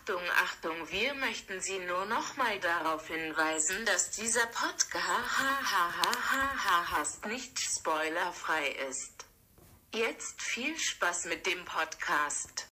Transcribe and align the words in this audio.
Achtung, 0.00 0.22
Achtung, 0.42 0.90
wir 0.90 1.12
möchten 1.14 1.60
Sie 1.60 1.78
nur 1.80 2.06
noch 2.06 2.36
mal 2.36 2.58
darauf 2.60 3.06
hinweisen, 3.06 3.84
dass 3.84 4.10
dieser 4.10 4.46
Podcast 4.46 4.86
nicht 7.26 7.60
spoilerfrei 7.60 8.68
ist. 8.88 9.26
Jetzt 9.92 10.40
viel 10.40 10.78
Spaß 10.78 11.26
mit 11.26 11.44
dem 11.44 11.64
Podcast. 11.66 12.69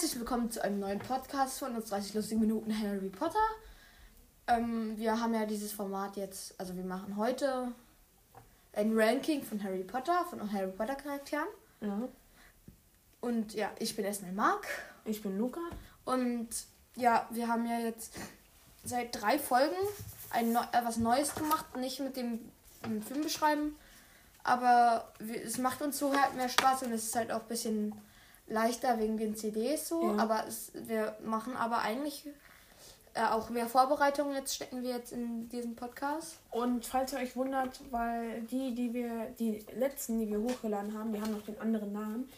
Herzlich 0.00 0.18
willkommen 0.18 0.50
zu 0.50 0.64
einem 0.64 0.80
neuen 0.80 0.98
Podcast 0.98 1.58
von 1.58 1.76
uns 1.76 1.90
30 1.90 2.14
lustigen 2.14 2.40
Minuten 2.40 2.74
Harry 2.74 3.10
Potter. 3.10 3.36
Ähm, 4.46 4.96
wir 4.96 5.20
haben 5.20 5.34
ja 5.34 5.44
dieses 5.44 5.72
Format 5.72 6.16
jetzt, 6.16 6.58
also 6.58 6.74
wir 6.74 6.84
machen 6.84 7.18
heute 7.18 7.70
ein 8.72 8.98
Ranking 8.98 9.42
von 9.42 9.62
Harry 9.62 9.84
Potter, 9.84 10.24
von 10.30 10.50
Harry 10.50 10.72
Potter 10.72 10.94
Charakteren. 10.94 11.48
Ja. 11.82 12.08
Und 13.20 13.52
ja, 13.52 13.70
ich 13.78 13.94
bin 13.94 14.06
erstmal 14.06 14.32
Marc. 14.32 14.66
Ich 15.04 15.20
bin 15.20 15.36
Luca. 15.36 15.60
Und 16.06 16.48
ja, 16.96 17.28
wir 17.28 17.48
haben 17.48 17.66
ja 17.66 17.80
jetzt 17.80 18.14
seit 18.82 19.20
drei 19.20 19.38
Folgen 19.38 19.76
ein 20.30 20.54
Neu 20.54 20.62
äh, 20.72 20.82
was 20.82 20.96
Neues 20.96 21.34
gemacht, 21.34 21.76
nicht 21.76 22.00
mit 22.00 22.16
dem, 22.16 22.50
dem 22.86 23.02
Film 23.02 23.20
beschreiben, 23.20 23.76
aber 24.44 25.12
wir, 25.18 25.44
es 25.44 25.58
macht 25.58 25.82
uns 25.82 25.98
so 25.98 26.18
halt 26.18 26.36
mehr 26.36 26.48
Spaß 26.48 26.84
und 26.84 26.92
es 26.92 27.04
ist 27.04 27.16
halt 27.16 27.30
auch 27.30 27.42
ein 27.42 27.48
bisschen 27.48 27.92
leichter 28.50 28.98
wegen 28.98 29.16
den 29.16 29.34
CDs 29.36 29.88
so, 29.88 30.14
Ja. 30.14 30.22
aber 30.22 30.44
es, 30.46 30.72
wir 30.74 31.16
machen 31.24 31.56
aber 31.56 31.78
eigentlich 31.78 32.26
äh, 33.14 33.24
auch 33.24 33.48
mehr 33.50 33.66
Vorbereitungen 33.66 34.34
jetzt 34.34 34.54
stecken 34.54 34.82
wir 34.82 34.90
jetzt 34.90 35.12
in 35.12 35.48
diesen 35.48 35.74
Podcast. 35.74 36.36
Und 36.50 36.84
falls 36.86 37.12
ihr 37.12 37.18
euch 37.20 37.34
wundert, 37.36 37.80
weil 37.90 38.42
die, 38.42 38.74
die 38.74 38.92
wir, 38.92 39.26
die 39.38 39.64
letzten, 39.76 40.18
die 40.20 40.28
wir 40.28 40.40
hochgeladen 40.40 40.96
haben, 40.96 41.12
die 41.12 41.20
haben 41.20 41.32
noch 41.32 41.42
den 41.44 41.60
anderen 41.60 41.92
Namen. 41.92 42.28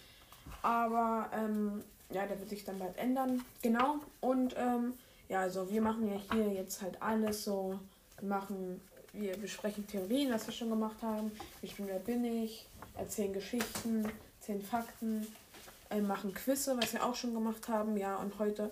Aber 0.62 1.28
ähm, 1.34 1.82
ja, 2.10 2.26
der 2.26 2.38
wird 2.38 2.48
sich 2.48 2.64
dann 2.64 2.78
bald 2.78 2.96
ändern. 2.96 3.44
Genau. 3.62 3.96
Und 4.20 4.54
ähm, 4.56 4.94
ja, 5.28 5.40
also 5.40 5.70
wir 5.70 5.82
machen 5.82 6.08
ja 6.10 6.20
hier 6.32 6.48
jetzt 6.52 6.80
halt 6.82 7.00
alles 7.02 7.44
so. 7.44 7.78
Wir 8.20 8.28
machen, 8.28 8.80
wir 9.12 9.36
besprechen 9.36 9.86
Theorien, 9.86 10.32
was 10.32 10.46
wir 10.46 10.54
schon 10.54 10.70
gemacht 10.70 11.02
haben. 11.02 11.32
Wir 11.60 11.68
spielen 11.70 11.88
Wer 11.88 11.98
bin 11.98 12.24
ich, 12.24 12.66
erzählen 12.96 13.32
Geschichten, 13.32 14.06
erzählen 14.40 14.62
Fakten, 14.62 15.26
äh, 15.92 16.00
machen 16.00 16.34
Quizze, 16.34 16.76
was 16.80 16.92
wir 16.92 17.04
auch 17.04 17.14
schon 17.14 17.34
gemacht 17.34 17.68
haben. 17.68 17.96
Ja, 17.96 18.16
und 18.16 18.38
heute 18.38 18.70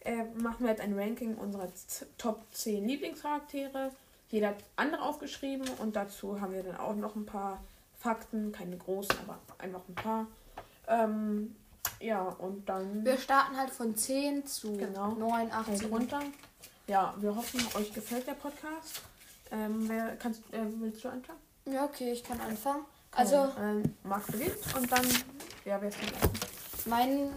äh, 0.00 0.24
machen 0.34 0.60
wir 0.60 0.68
halt 0.68 0.80
ein 0.80 0.98
Ranking 0.98 1.34
unserer 1.36 1.68
Top 2.18 2.42
10 2.52 2.86
Lieblingscharaktere. 2.86 3.90
Jeder 4.28 4.48
hat 4.48 4.56
andere 4.76 5.02
aufgeschrieben 5.02 5.68
und 5.78 5.96
dazu 5.96 6.40
haben 6.40 6.52
wir 6.52 6.62
dann 6.62 6.76
auch 6.76 6.94
noch 6.94 7.14
ein 7.14 7.26
paar 7.26 7.62
Fakten, 7.98 8.52
keine 8.52 8.76
großen, 8.76 9.16
aber 9.26 9.38
einfach 9.58 9.80
ein 9.88 9.94
paar. 9.94 10.26
Ähm, 10.88 11.56
ja, 12.00 12.22
und 12.22 12.68
dann 12.68 13.04
Wir 13.04 13.16
starten 13.18 13.56
halt 13.56 13.70
von 13.70 13.96
10 13.96 14.46
zu 14.46 14.76
Genau. 14.76 15.12
9, 15.12 15.52
8, 15.52 15.66
halt 15.68 15.78
7. 15.78 15.92
runter. 15.92 16.20
Ja, 16.86 17.14
wir 17.18 17.34
hoffen, 17.34 17.60
euch 17.76 17.92
gefällt 17.94 18.26
der 18.26 18.34
Podcast. 18.34 19.02
Ähm, 19.50 19.88
wer 19.88 20.16
kannst, 20.16 20.40
äh, 20.52 20.64
willst 20.80 21.02
du 21.04 21.08
anfangen? 21.08 21.38
Ja, 21.66 21.84
okay, 21.84 22.12
ich 22.12 22.22
kann 22.22 22.40
anfangen. 22.40 22.84
Also, 23.12 23.48
ähm, 23.58 23.94
Marc 24.02 24.26
beginnt 24.26 24.58
und 24.76 24.90
dann, 24.90 25.06
ja, 25.64 25.80
wer 25.80 25.88
ist 25.88 25.98
denn 26.02 26.53
mein, 26.86 27.30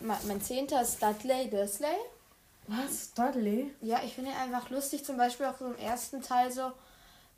mein 0.00 0.18
mein 0.26 0.40
zehnter 0.40 0.82
ist 0.82 1.02
Dudley 1.02 1.48
Dursley. 1.50 1.96
Was? 2.68 3.12
Dudley? 3.14 3.74
Ja, 3.80 4.00
ich 4.04 4.14
finde 4.14 4.30
ihn 4.30 4.36
einfach 4.36 4.70
lustig. 4.70 5.04
Zum 5.04 5.16
Beispiel 5.16 5.46
auch 5.46 5.58
so 5.58 5.66
im 5.66 5.78
ersten 5.78 6.22
Teil 6.22 6.52
so. 6.52 6.72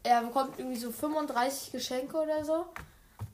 Er 0.03 0.23
bekommt 0.23 0.59
irgendwie 0.59 0.79
so 0.79 0.91
35 0.91 1.73
Geschenke 1.73 2.17
oder 2.17 2.45
so. 2.45 2.67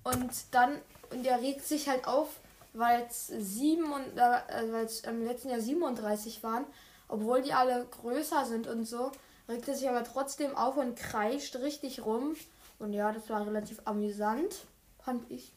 Und 0.05 0.31
dann, 0.51 0.79
und 1.11 1.27
er 1.27 1.41
regt 1.41 1.65
sich 1.65 1.89
halt 1.89 2.07
auf, 2.07 2.29
weil 2.75 3.07
es 3.09 3.29
sieben 3.29 3.91
und 3.91 4.17
äh, 4.17 4.73
weil 4.73 4.85
es 4.85 5.01
im 5.01 5.25
letzten 5.25 5.49
Jahr 5.51 5.61
37 5.61 6.43
waren, 6.43 6.65
obwohl 7.09 7.41
die 7.41 7.53
alle 7.55 7.87
größer 7.87 8.45
sind 8.45 8.67
und 8.67 8.85
so, 8.85 9.11
regt 9.49 9.67
er 9.69 9.75
sich 9.75 9.89
aber 9.89 10.05
trotzdem 10.05 10.55
auf 10.57 10.77
und 10.77 10.97
kreischt 10.97 11.57
richtig 11.57 12.05
rum. 12.05 12.37
Und 12.79 12.93
ja, 12.93 13.11
das 13.13 13.31
war 13.31 13.47
relativ 13.47 13.81
amüsant, 13.87 14.67
fand 15.03 15.31
ich. 15.31 15.53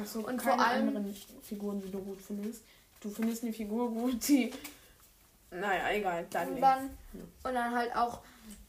Achso, 0.00 0.20
Und 0.20 0.24
und 0.26 0.42
vor 0.42 0.52
keine 0.52 0.66
allem- 0.66 0.88
anderen 0.88 1.14
Figuren, 1.42 1.80
die 1.80 1.90
du 1.90 1.98
gut 2.00 2.20
findest. 2.20 2.62
Du 3.00 3.10
findest 3.10 3.42
eine 3.42 3.52
Figur 3.52 3.90
gut, 3.90 4.26
die. 4.28 4.52
Naja, 5.50 5.90
egal, 5.92 6.24
Dudley. 6.30 6.54
Und 6.54 6.60
dann, 6.60 6.84
und 7.44 7.54
dann 7.54 7.74
halt 7.74 7.94
auch 7.94 8.20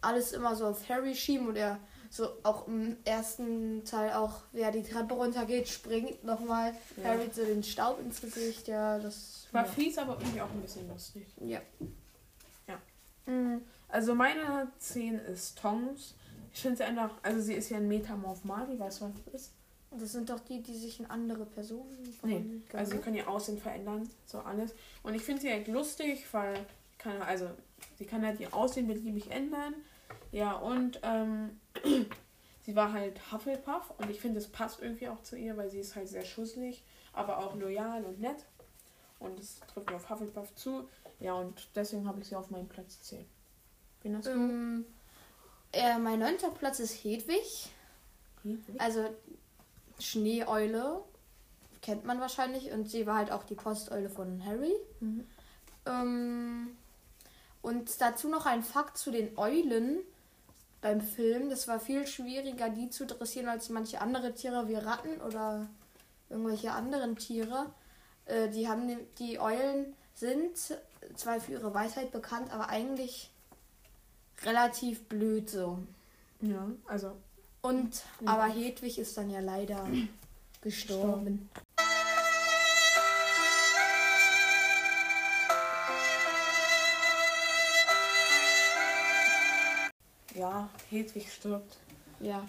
alles 0.01 0.33
immer 0.33 0.55
so 0.55 0.67
auf 0.67 0.89
Harry 0.89 1.15
schieben 1.15 1.47
und 1.47 1.55
er 1.55 1.79
so 2.09 2.27
auch 2.43 2.67
im 2.67 2.97
ersten 3.05 3.83
Teil 3.85 4.13
auch, 4.13 4.41
wer 4.51 4.71
die 4.71 4.83
Treppe 4.83 5.13
runtergeht, 5.15 5.67
springt 5.67 6.23
nochmal 6.23 6.75
Ja. 6.97 7.05
Harry 7.09 7.29
so 7.33 7.43
den 7.45 7.63
Staub 7.63 7.99
ins 8.01 8.21
Gesicht. 8.21 8.67
Ja, 8.67 8.99
das 8.99 9.47
War 9.51 9.65
ja. 9.65 9.71
fies, 9.71 9.97
aber 9.97 10.17
irgendwie 10.19 10.41
auch 10.41 10.49
ein 10.51 10.61
bisschen 10.61 10.87
lustig. 10.89 11.25
Ja. 11.41 11.61
Ja. 12.67 12.79
Mhm. 13.25 13.61
Also 13.87 14.13
meine 14.13 14.67
10 14.79 15.19
ist 15.19 15.57
Tongs. 15.57 16.15
Ich 16.53 16.61
finde 16.61 16.77
sie 16.77 16.83
einfach, 16.83 17.11
also 17.23 17.39
sie 17.41 17.53
ist 17.53 17.69
ja 17.69 17.77
ein 17.77 17.87
Metamorph 17.87 18.43
Mali, 18.43 18.77
weißt 18.77 19.01
du, 19.01 19.05
was 19.05 19.11
das 19.25 19.33
ist? 19.41 19.51
Das 19.99 20.11
sind 20.11 20.29
doch 20.29 20.39
die, 20.39 20.61
die 20.61 20.77
sich 20.77 20.99
in 20.99 21.05
andere 21.07 21.45
Personen 21.45 21.97
Nee, 22.03 22.11
verwandeln 22.11 22.65
können, 22.67 22.79
also 22.79 22.91
sie 22.91 22.97
ne? 22.97 23.03
können 23.03 23.15
ihr 23.17 23.29
Aussehen 23.29 23.57
verändern, 23.57 24.09
so 24.25 24.39
alles. 24.39 24.73
Und 25.03 25.13
ich 25.13 25.21
finde 25.21 25.41
sie 25.41 25.51
halt 25.51 25.67
lustig, 25.67 26.25
weil 26.31 26.65
kann, 26.97 27.21
also 27.21 27.49
sie 27.97 28.05
kann 28.05 28.25
halt 28.25 28.39
ihr 28.39 28.53
Aussehen 28.53 28.87
beliebig 28.87 29.29
ändern. 29.29 29.75
Ja, 30.31 30.53
und 30.53 30.99
ähm, 31.03 31.59
sie 32.65 32.75
war 32.75 32.93
halt 32.93 33.31
Hufflepuff 33.31 33.93
und 33.97 34.09
ich 34.09 34.19
finde, 34.19 34.39
es 34.39 34.47
passt 34.47 34.81
irgendwie 34.81 35.09
auch 35.09 35.21
zu 35.21 35.35
ihr, 35.35 35.57
weil 35.57 35.69
sie 35.69 35.79
ist 35.79 35.95
halt 35.95 36.07
sehr 36.07 36.25
schusselig, 36.25 36.83
aber 37.11 37.37
auch 37.39 37.55
loyal 37.55 38.03
und 38.05 38.19
nett. 38.19 38.45
Und 39.19 39.39
es 39.39 39.59
trifft 39.73 39.91
auf 39.93 40.09
Hufflepuff 40.09 40.53
zu. 40.55 40.89
Ja, 41.19 41.33
und 41.35 41.69
deswegen 41.75 42.07
habe 42.07 42.19
ich 42.19 42.27
sie 42.27 42.35
auf 42.35 42.49
meinem 42.49 42.67
Platz 42.67 42.99
10. 43.01 43.25
Wen 44.01 44.17
hast 44.17 44.27
du? 44.27 44.31
Ähm, 44.31 44.85
äh, 45.71 45.97
mein 45.97 46.19
neunter 46.19 46.49
Platz 46.51 46.79
ist 46.79 47.03
Hedwig. 47.03 47.69
Hedwig? 48.43 48.81
Also 48.81 49.09
Schneeeule. 49.99 51.01
Kennt 51.81 52.05
man 52.05 52.19
wahrscheinlich. 52.19 52.71
Und 52.71 52.89
sie 52.89 53.05
war 53.05 53.17
halt 53.17 53.31
auch 53.31 53.43
die 53.43 53.55
Posteule 53.55 54.09
von 54.09 54.43
Harry. 54.45 54.73
Mhm. 54.99 55.27
Ähm, 55.85 56.77
und 57.61 58.01
dazu 58.01 58.29
noch 58.29 58.45
ein 58.45 58.63
Fakt 58.63 58.97
zu 58.97 59.11
den 59.11 59.37
Eulen 59.37 59.99
beim 60.81 61.01
Film. 61.01 61.49
Das 61.49 61.67
war 61.67 61.79
viel 61.79 62.05
schwieriger, 62.07 62.69
die 62.69 62.89
zu 62.89 63.05
dressieren 63.05 63.47
als 63.49 63.69
manche 63.69 64.01
andere 64.01 64.33
Tiere 64.33 64.67
wie 64.67 64.75
Ratten 64.75 65.21
oder 65.21 65.67
irgendwelche 66.29 66.71
anderen 66.71 67.15
Tiere. 67.15 67.67
Äh, 68.25 68.49
die 68.49 68.67
haben 68.67 68.85
ne- 68.85 69.05
die 69.19 69.39
Eulen 69.39 69.93
sind 70.13 70.57
zwar 71.15 71.39
für 71.39 71.53
ihre 71.53 71.73
Weisheit 71.73 72.11
bekannt, 72.11 72.51
aber 72.53 72.69
eigentlich 72.69 73.29
relativ 74.43 75.03
blöd 75.05 75.49
so. 75.49 75.79
Ja, 76.41 76.67
also 76.85 77.13
Und 77.65 78.03
Ja. 78.19 78.27
aber 78.33 78.53
Hedwig 78.53 78.97
ist 78.97 79.17
dann 79.17 79.29
ja 79.29 79.39
leider 79.39 79.87
gestorben. 80.61 81.49
ja, 90.35 90.69
Hedwig 90.89 91.31
stirbt. 91.31 91.77
Ja. 92.19 92.47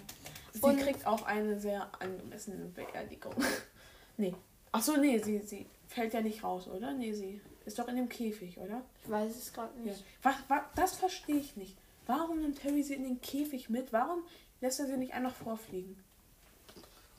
Sie 0.53 0.61
Und- 0.61 0.79
kriegt 0.79 1.05
auch 1.05 1.23
eine 1.23 1.59
sehr 1.59 1.89
angemessene 1.99 2.65
Beerdigung. 2.65 3.33
nee. 4.17 4.33
Ach 4.71 4.81
so, 4.81 4.97
nee, 4.97 5.19
sie, 5.19 5.39
sie 5.39 5.65
fällt 5.87 6.13
ja 6.13 6.21
nicht 6.21 6.43
raus, 6.43 6.67
oder? 6.67 6.93
Nee, 6.93 7.13
sie 7.13 7.41
ist 7.65 7.77
doch 7.79 7.87
in 7.87 7.95
dem 7.95 8.09
Käfig, 8.09 8.57
oder? 8.57 8.81
Ich 9.03 9.09
weiß 9.09 9.35
es 9.35 9.53
gerade 9.53 9.71
Ja. 9.79 9.91
nicht. 9.91 10.03
Was, 10.23 10.35
was, 10.47 10.61
das 10.75 10.95
verstehe 10.97 11.37
ich 11.37 11.55
nicht. 11.55 11.75
Warum 12.07 12.41
nimmt 12.41 12.63
Harry 12.63 12.83
sie 12.83 12.95
in 12.95 13.03
den 13.03 13.21
Käfig 13.21 13.69
mit? 13.69 13.91
Warum 13.91 14.23
lässt 14.61 14.79
er 14.79 14.87
sie 14.87 14.97
nicht 14.97 15.13
einfach 15.13 15.33
vorfliegen? 15.33 15.97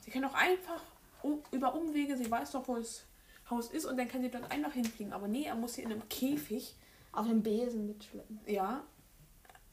Sie 0.00 0.10
kann 0.10 0.22
doch 0.22 0.34
einfach 0.34 0.82
um, 1.22 1.40
über 1.50 1.74
Umwege, 1.74 2.16
sie 2.16 2.30
weiß 2.30 2.52
doch, 2.52 2.66
wo 2.68 2.76
das 2.76 3.02
Haus 3.50 3.70
ist 3.70 3.84
und 3.84 3.96
dann 3.96 4.08
kann 4.08 4.22
sie 4.22 4.30
dort 4.30 4.50
einfach 4.50 4.72
hinfliegen. 4.72 5.12
Aber 5.12 5.28
nee, 5.28 5.44
er 5.44 5.54
muss 5.54 5.74
sie 5.74 5.82
in 5.82 5.92
einem 5.92 6.08
Käfig 6.08 6.74
Auf 7.12 7.26
dem 7.26 7.42
Besen 7.42 7.86
mitschleppen. 7.86 8.40
Ja. 8.46 8.84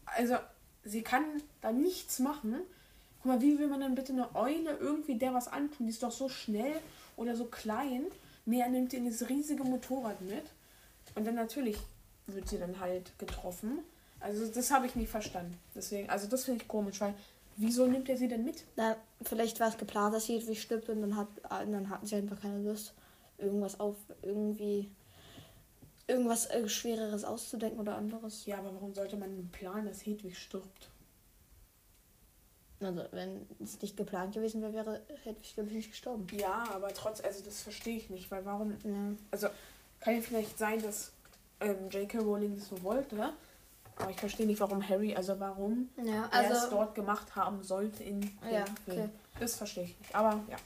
Also, 0.05 0.37
sie 0.83 1.01
kann 1.01 1.23
da 1.61 1.71
nichts 1.71 2.19
machen. 2.19 2.61
Guck 3.21 3.25
mal, 3.25 3.41
wie 3.41 3.59
will 3.59 3.67
man 3.67 3.81
denn 3.81 3.95
bitte 3.95 4.13
eine 4.13 4.33
Eule 4.35 4.77
irgendwie 4.77 5.15
der 5.15 5.33
was 5.33 5.47
antun? 5.47 5.87
Die 5.87 5.91
ist 5.91 6.03
doch 6.03 6.11
so 6.11 6.29
schnell 6.29 6.79
oder 7.15 7.35
so 7.35 7.45
klein. 7.45 8.05
Nee, 8.45 8.59
er 8.59 8.69
nimmt 8.69 8.91
sie 8.91 8.97
in 8.97 9.05
dieses 9.05 9.29
riesige 9.29 9.63
Motorrad 9.63 10.21
mit. 10.21 10.45
Und 11.15 11.25
dann 11.25 11.35
natürlich 11.35 11.77
wird 12.27 12.47
sie 12.47 12.59
dann 12.59 12.79
halt 12.79 13.17
getroffen. 13.19 13.79
Also, 14.19 14.47
das 14.47 14.71
habe 14.71 14.85
ich 14.85 14.95
nicht 14.95 15.09
verstanden. 15.09 15.57
Deswegen, 15.75 16.09
also, 16.09 16.27
das 16.27 16.45
finde 16.45 16.61
ich 16.61 16.67
komisch, 16.67 17.01
weil 17.01 17.13
wieso 17.57 17.87
nimmt 17.87 18.09
er 18.09 18.17
sie 18.17 18.27
denn 18.27 18.43
mit? 18.43 18.63
Na, 18.75 18.95
vielleicht 19.21 19.59
war 19.59 19.69
es 19.69 19.77
geplant, 19.77 20.13
dass 20.13 20.27
Hedwig 20.27 20.61
stirbt 20.61 20.89
und 20.89 21.01
dann, 21.01 21.15
hat, 21.15 21.27
äh, 21.45 21.69
dann 21.69 21.89
hatten 21.89 22.05
sie 22.05 22.15
einfach 22.15 22.39
keine 22.41 22.61
Lust, 22.61 22.93
irgendwas 23.37 23.79
auf 23.79 23.95
irgendwie 24.21 24.89
irgendwas 26.07 26.47
äh, 26.47 26.67
Schwereres 26.67 27.23
auszudenken 27.23 27.79
oder 27.79 27.95
anderes. 27.95 28.45
Ja, 28.45 28.57
aber 28.59 28.73
warum 28.73 28.93
sollte 28.93 29.15
man 29.17 29.49
planen, 29.51 29.85
dass 29.87 30.05
Hedwig 30.05 30.37
stirbt? 30.37 30.89
Also, 32.81 33.05
wenn 33.11 33.47
es 33.63 33.81
nicht 33.81 33.95
geplant 33.95 34.33
gewesen 34.33 34.61
wäre, 34.61 34.73
wäre 34.73 35.01
Hedwig, 35.23 35.53
glaube 35.53 35.69
ich, 35.69 35.75
nicht 35.77 35.91
gestorben. 35.91 36.27
Ja, 36.37 36.65
aber 36.73 36.89
trotz, 36.93 37.21
also 37.21 37.43
das 37.43 37.61
verstehe 37.61 37.95
ich 37.97 38.09
nicht, 38.09 38.29
weil 38.29 38.43
warum, 38.45 38.71
Ja. 38.83 39.15
also 39.31 39.47
kann 40.01 40.15
ja 40.15 40.21
vielleicht 40.21 40.57
sein, 40.57 40.81
dass 40.81 41.13
ähm, 41.61 41.89
J.K. 41.89 42.19
Rowling 42.19 42.55
das 42.57 42.67
so 42.67 42.83
wollte, 42.83 43.33
aber 43.97 44.09
ich 44.09 44.17
verstehe 44.19 44.45
nicht, 44.45 44.59
warum 44.59 44.87
Harry, 44.87 45.15
also 45.15 45.39
warum 45.39 45.89
Ja, 46.03 46.29
er 46.31 46.51
es 46.51 46.63
also. 46.63 46.75
dort 46.77 46.95
gemacht 46.95 47.35
haben 47.35 47.63
sollte 47.63 48.03
in 48.03 48.21
Ja, 48.51 48.65
Film. 48.85 48.99
okay. 48.99 49.09
Das 49.39 49.55
verstehe 49.55 49.83
ich 49.85 49.99
nicht, 49.99 50.15
aber 50.15 50.39
ja. 50.49 50.57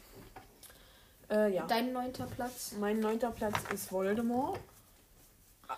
Äh, 1.30 1.54
ja. 1.56 1.66
Dein 1.68 1.92
neunter 1.94 2.26
Platz. 2.26 2.74
Mein 2.80 3.00
neunter 3.00 3.32
Platz 3.32 3.56
ist 3.74 3.92
Voldemort. 3.92 4.60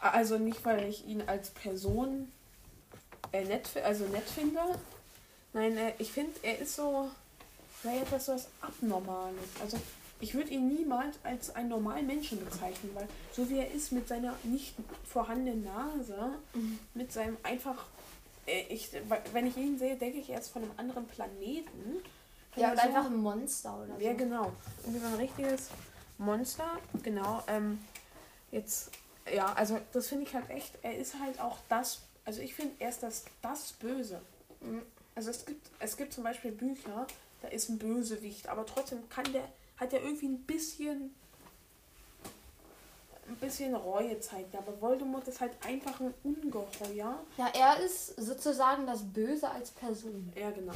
Also 0.02 0.38
nicht, 0.38 0.64
weil 0.66 0.88
ich 0.88 1.08
ihn 1.08 1.24
als 1.28 1.50
Person 1.50 2.32
äh, 3.32 3.44
nett, 3.44 3.70
also 3.84 4.06
nett 4.06 4.30
finde. 4.30 4.60
Nein, 5.54 5.76
äh, 5.78 5.94
ich 5.98 6.12
finde, 6.12 6.34
er 6.44 6.60
ist 6.60 6.76
so 6.76 7.10
vielleicht 7.82 8.04
etwas 8.04 8.26
so 8.28 8.34
was 8.34 8.48
Abnormales. 8.62 9.36
Also 9.62 9.78
ich 10.20 10.34
würde 10.34 10.50
ihn 10.52 10.68
niemals 10.68 11.18
als 11.24 11.56
einen 11.56 11.70
normalen 11.70 12.06
Menschen 12.06 12.44
bezeichnen, 12.44 12.92
weil 12.94 13.08
so 13.32 13.50
wie 13.50 13.60
er 13.60 13.72
ist 13.72 13.92
mit 13.92 14.08
seiner 14.08 14.36
nicht 14.44 14.76
vorhandenen 15.06 15.64
Nase, 15.64 16.34
mit 16.94 17.12
seinem 17.12 17.38
einfach, 17.44 17.86
äh, 18.46 18.64
ich, 18.70 18.90
wenn 19.34 19.48
ich 19.48 19.56
ihn 19.56 19.78
sehe, 19.78 19.96
denke 19.96 20.20
ich, 20.20 20.30
er 20.30 20.40
ist 20.40 20.50
von 20.50 20.64
einem 20.64 20.74
anderen 20.78 21.08
Planeten. 21.08 22.02
Ja, 22.56 22.74
oder 22.74 22.82
er 22.82 22.88
einfach 22.88 23.06
ein 23.06 23.18
Monster 23.18 23.78
oder 23.78 23.96
so. 23.96 24.04
ja, 24.04 24.14
genau. 24.14 24.52
Irgendwie 24.84 25.00
so 25.00 25.08
ein 25.08 25.14
richtiges 25.16 25.70
Monster. 26.18 26.78
Genau. 27.04 27.42
Ähm, 27.48 27.80
jetzt, 28.52 28.92
ja, 29.34 29.54
also 29.54 29.80
das 29.94 30.08
finde 30.08 30.26
ich 30.26 30.34
halt 30.34 30.50
echt, 30.50 30.78
er 30.82 30.98
ist 30.98 31.16
halt 31.20 31.40
auch 31.40 31.58
das, 31.70 32.02
also 32.26 32.42
ich 32.42 32.54
finde, 32.54 32.74
er 32.80 32.90
ist 32.90 33.04
das, 33.04 33.26
das 33.42 33.72
Böse. 33.74 34.22
Mhm. 34.62 34.82
Also 35.16 35.32
es 35.32 35.46
gibt, 35.46 35.70
es 35.80 35.98
gibt 35.98 36.14
zum 36.14 36.24
Beispiel 36.24 36.52
Bücher, 36.52 37.08
da 37.42 37.48
ist 37.48 37.70
ein 37.70 37.78
Bösewicht, 37.78 38.48
aber 38.48 38.66
trotzdem 38.66 39.08
kann 39.10 39.32
der, 39.32 39.48
hat 39.80 39.94
er 39.94 40.02
irgendwie 40.04 40.28
ein 40.28 40.40
bisschen, 40.44 41.14
ein 43.28 43.36
bisschen 43.36 43.76
Reue 43.76 44.20
zeigt. 44.20 44.56
Aber 44.56 44.80
Voldemort 44.82 45.28
ist 45.28 45.40
halt 45.40 45.54
einfach 45.66 46.00
ein 46.00 46.14
Ungeheuer. 46.24 47.20
Ja, 47.38 47.48
er 47.54 47.80
ist 47.80 48.16
sozusagen 48.18 48.86
das 48.86 49.04
Böse 49.04 49.50
als 49.50 49.72
Person. 49.72 50.32
Ja, 50.36 50.52
genau. 50.52 50.74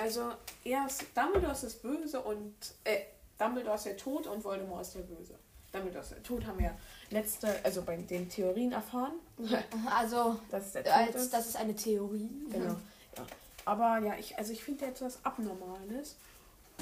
Also, 0.00 0.32
er 0.64 0.86
ist, 0.86 1.04
Dumbledore 1.14 1.52
ist 1.52 1.64
das 1.64 1.74
Böse 1.74 2.20
und, 2.20 2.54
äh, 2.84 3.00
Dumbledore 3.38 3.76
ist 3.76 3.86
der 3.86 3.96
Tod 3.96 4.26
und 4.26 4.42
Voldemort 4.44 4.82
ist 4.82 4.94
der 4.94 5.00
Böse. 5.00 5.34
Dumbledore 5.72 6.02
ist 6.02 6.10
der 6.12 6.22
Tod, 6.22 6.46
haben 6.46 6.58
wir 6.58 6.76
letzte, 7.10 7.62
also 7.64 7.82
bei 7.82 7.96
den 7.96 8.28
Theorien 8.28 8.72
erfahren, 8.72 9.14
Also, 9.90 10.38
dass 10.50 10.74
es 10.74 10.86
als 10.86 11.14
ist. 11.16 11.32
das 11.32 11.46
ist 11.48 11.56
eine 11.56 11.74
Theorie. 11.74 12.30
Genau. 12.50 12.74
Ja. 13.16 13.26
Aber 13.64 13.98
ja, 13.98 14.14
ich, 14.18 14.36
also 14.38 14.52
ich 14.52 14.62
finde 14.64 14.86
etwas 14.86 15.24
Abnormales. 15.24 16.16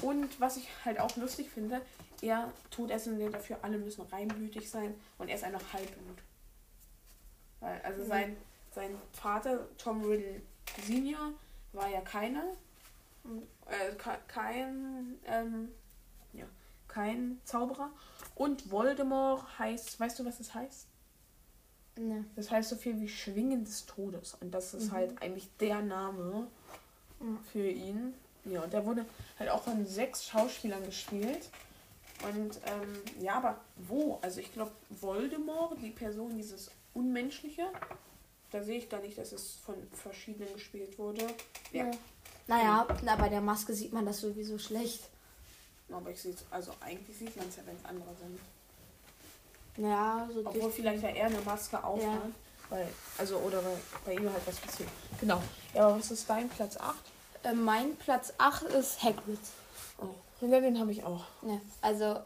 Und 0.01 0.39
was 0.39 0.57
ich 0.57 0.67
halt 0.85 0.99
auch 0.99 1.15
lustig 1.17 1.49
finde, 1.49 1.81
er 2.21 2.51
tut 2.69 2.89
es 2.91 3.07
und 3.07 3.19
dafür, 3.31 3.57
alle 3.61 3.77
müssen 3.77 4.01
reinblütig 4.03 4.69
sein 4.69 4.93
und 5.17 5.27
er 5.29 5.35
ist 5.35 5.43
einfach 5.43 5.73
Halbblut. 5.73 6.17
Weil, 7.59 7.79
also 7.81 8.03
Mhm. 8.03 8.07
sein, 8.07 8.37
sein 8.73 8.95
Vater, 9.13 9.67
Tom 9.77 10.03
Riddle 10.03 10.41
Senior, 10.85 11.33
war 11.73 11.87
ja 11.89 12.01
keiner. 12.01 12.43
Mhm. 13.23 13.43
Äh, 13.67 13.95
ke- 13.95 14.19
kein, 14.27 15.19
ähm, 15.25 15.69
ja, 16.33 16.45
kein 16.87 17.39
Zauberer. 17.45 17.91
Und 18.35 18.71
Voldemort 18.71 19.45
heißt, 19.59 19.99
weißt 19.99 20.19
du, 20.19 20.25
was 20.25 20.39
das 20.39 20.53
heißt? 20.53 20.87
Ne. 21.97 22.25
Das 22.35 22.49
heißt 22.49 22.69
so 22.69 22.75
viel 22.75 22.99
wie 22.99 23.09
Schwingen 23.09 23.63
des 23.65 23.85
Todes. 23.85 24.35
Und 24.41 24.51
das 24.51 24.73
ist 24.73 24.87
Mhm. 24.87 24.91
halt 24.95 25.21
eigentlich 25.21 25.49
der 25.59 25.81
Name 25.81 26.47
für 27.51 27.67
ihn. 27.67 28.13
Ja, 28.45 28.63
und 28.63 28.73
der 28.73 28.85
wurde 28.85 29.05
halt 29.39 29.49
auch 29.49 29.63
von 29.63 29.85
sechs 29.85 30.25
Schauspielern 30.25 30.83
gespielt. 30.85 31.49
Und 32.23 32.59
ähm, 32.65 33.01
ja, 33.23 33.35
aber 33.35 33.59
wo? 33.77 34.19
Also 34.21 34.39
ich 34.39 34.53
glaube, 34.53 34.71
Voldemort, 34.89 35.81
die 35.81 35.89
Person, 35.89 36.35
dieses 36.37 36.69
Unmenschliche, 36.93 37.67
da 38.51 38.63
sehe 38.63 38.77
ich 38.77 38.89
gar 38.89 39.01
nicht, 39.01 39.17
dass 39.17 39.31
es 39.31 39.55
von 39.65 39.75
verschiedenen 39.93 40.53
gespielt 40.53 40.97
wurde. 40.99 41.25
Ja, 41.71 41.85
Ja. 41.85 41.91
Naja, 42.47 42.87
na, 43.03 43.15
bei 43.15 43.29
der 43.29 43.39
Maske 43.39 43.73
sieht 43.73 43.93
man 43.93 44.05
das 44.05 44.19
sowieso 44.19 44.57
schlecht. 44.57 45.03
aber 45.91 46.09
ich 46.09 46.21
sehe 46.21 46.35
also 46.49 46.73
eigentlich 46.81 47.17
sieht 47.17 47.35
man 47.37 47.47
es 47.47 47.55
ja, 47.55 47.63
wenn 47.65 47.75
es 47.75 47.85
andere 47.85 48.09
sind. 48.15 48.39
Ja, 49.77 50.27
so 50.33 50.41
Obwohl 50.45 50.71
vielleicht 50.71 51.03
ja 51.03 51.09
eher 51.09 51.27
eine 51.27 51.39
Maske 51.41 51.81
aufhat. 51.81 52.03
Ja. 52.03 52.21
Weil, 52.69 52.87
also, 53.17 53.37
oder 53.37 53.63
weil 53.63 53.77
bei 54.05 54.13
ihm 54.15 54.31
halt 54.31 54.45
was 54.45 54.57
passiert. 54.57 54.89
Genau. 55.19 55.41
Ja, 55.73 55.87
aber 55.87 55.99
was 55.99 56.11
ist 56.11 56.29
dein 56.29 56.49
Platz 56.49 56.77
8? 56.77 56.95
Äh, 57.43 57.53
mein 57.53 57.95
Platz 57.97 58.33
8 58.37 58.63
ist 58.63 59.03
Hagrid. 59.03 59.39
Oh, 59.99 60.45
ja, 60.45 60.59
den 60.59 60.79
habe 60.79 60.91
ich 60.91 61.03
auch. 61.03 61.23
Ne. 61.41 61.61
Also, 61.81 62.17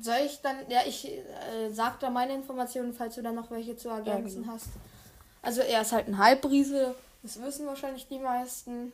soll 0.00 0.20
ich 0.24 0.40
dann. 0.42 0.56
Ja, 0.68 0.80
ich 0.86 1.08
äh, 1.08 1.70
sag 1.70 2.00
da 2.00 2.10
meine 2.10 2.34
Informationen, 2.34 2.92
falls 2.92 3.14
du 3.14 3.22
dann 3.22 3.34
noch 3.34 3.50
welche 3.50 3.76
zu 3.76 3.88
ergänzen 3.88 4.42
genau. 4.42 4.54
hast. 4.54 4.68
Also, 5.42 5.60
er 5.60 5.82
ist 5.82 5.92
halt 5.92 6.08
ein 6.08 6.18
Halbriese. 6.18 6.94
Das 7.22 7.40
wissen 7.40 7.66
wahrscheinlich 7.66 8.08
die 8.08 8.18
meisten. 8.18 8.92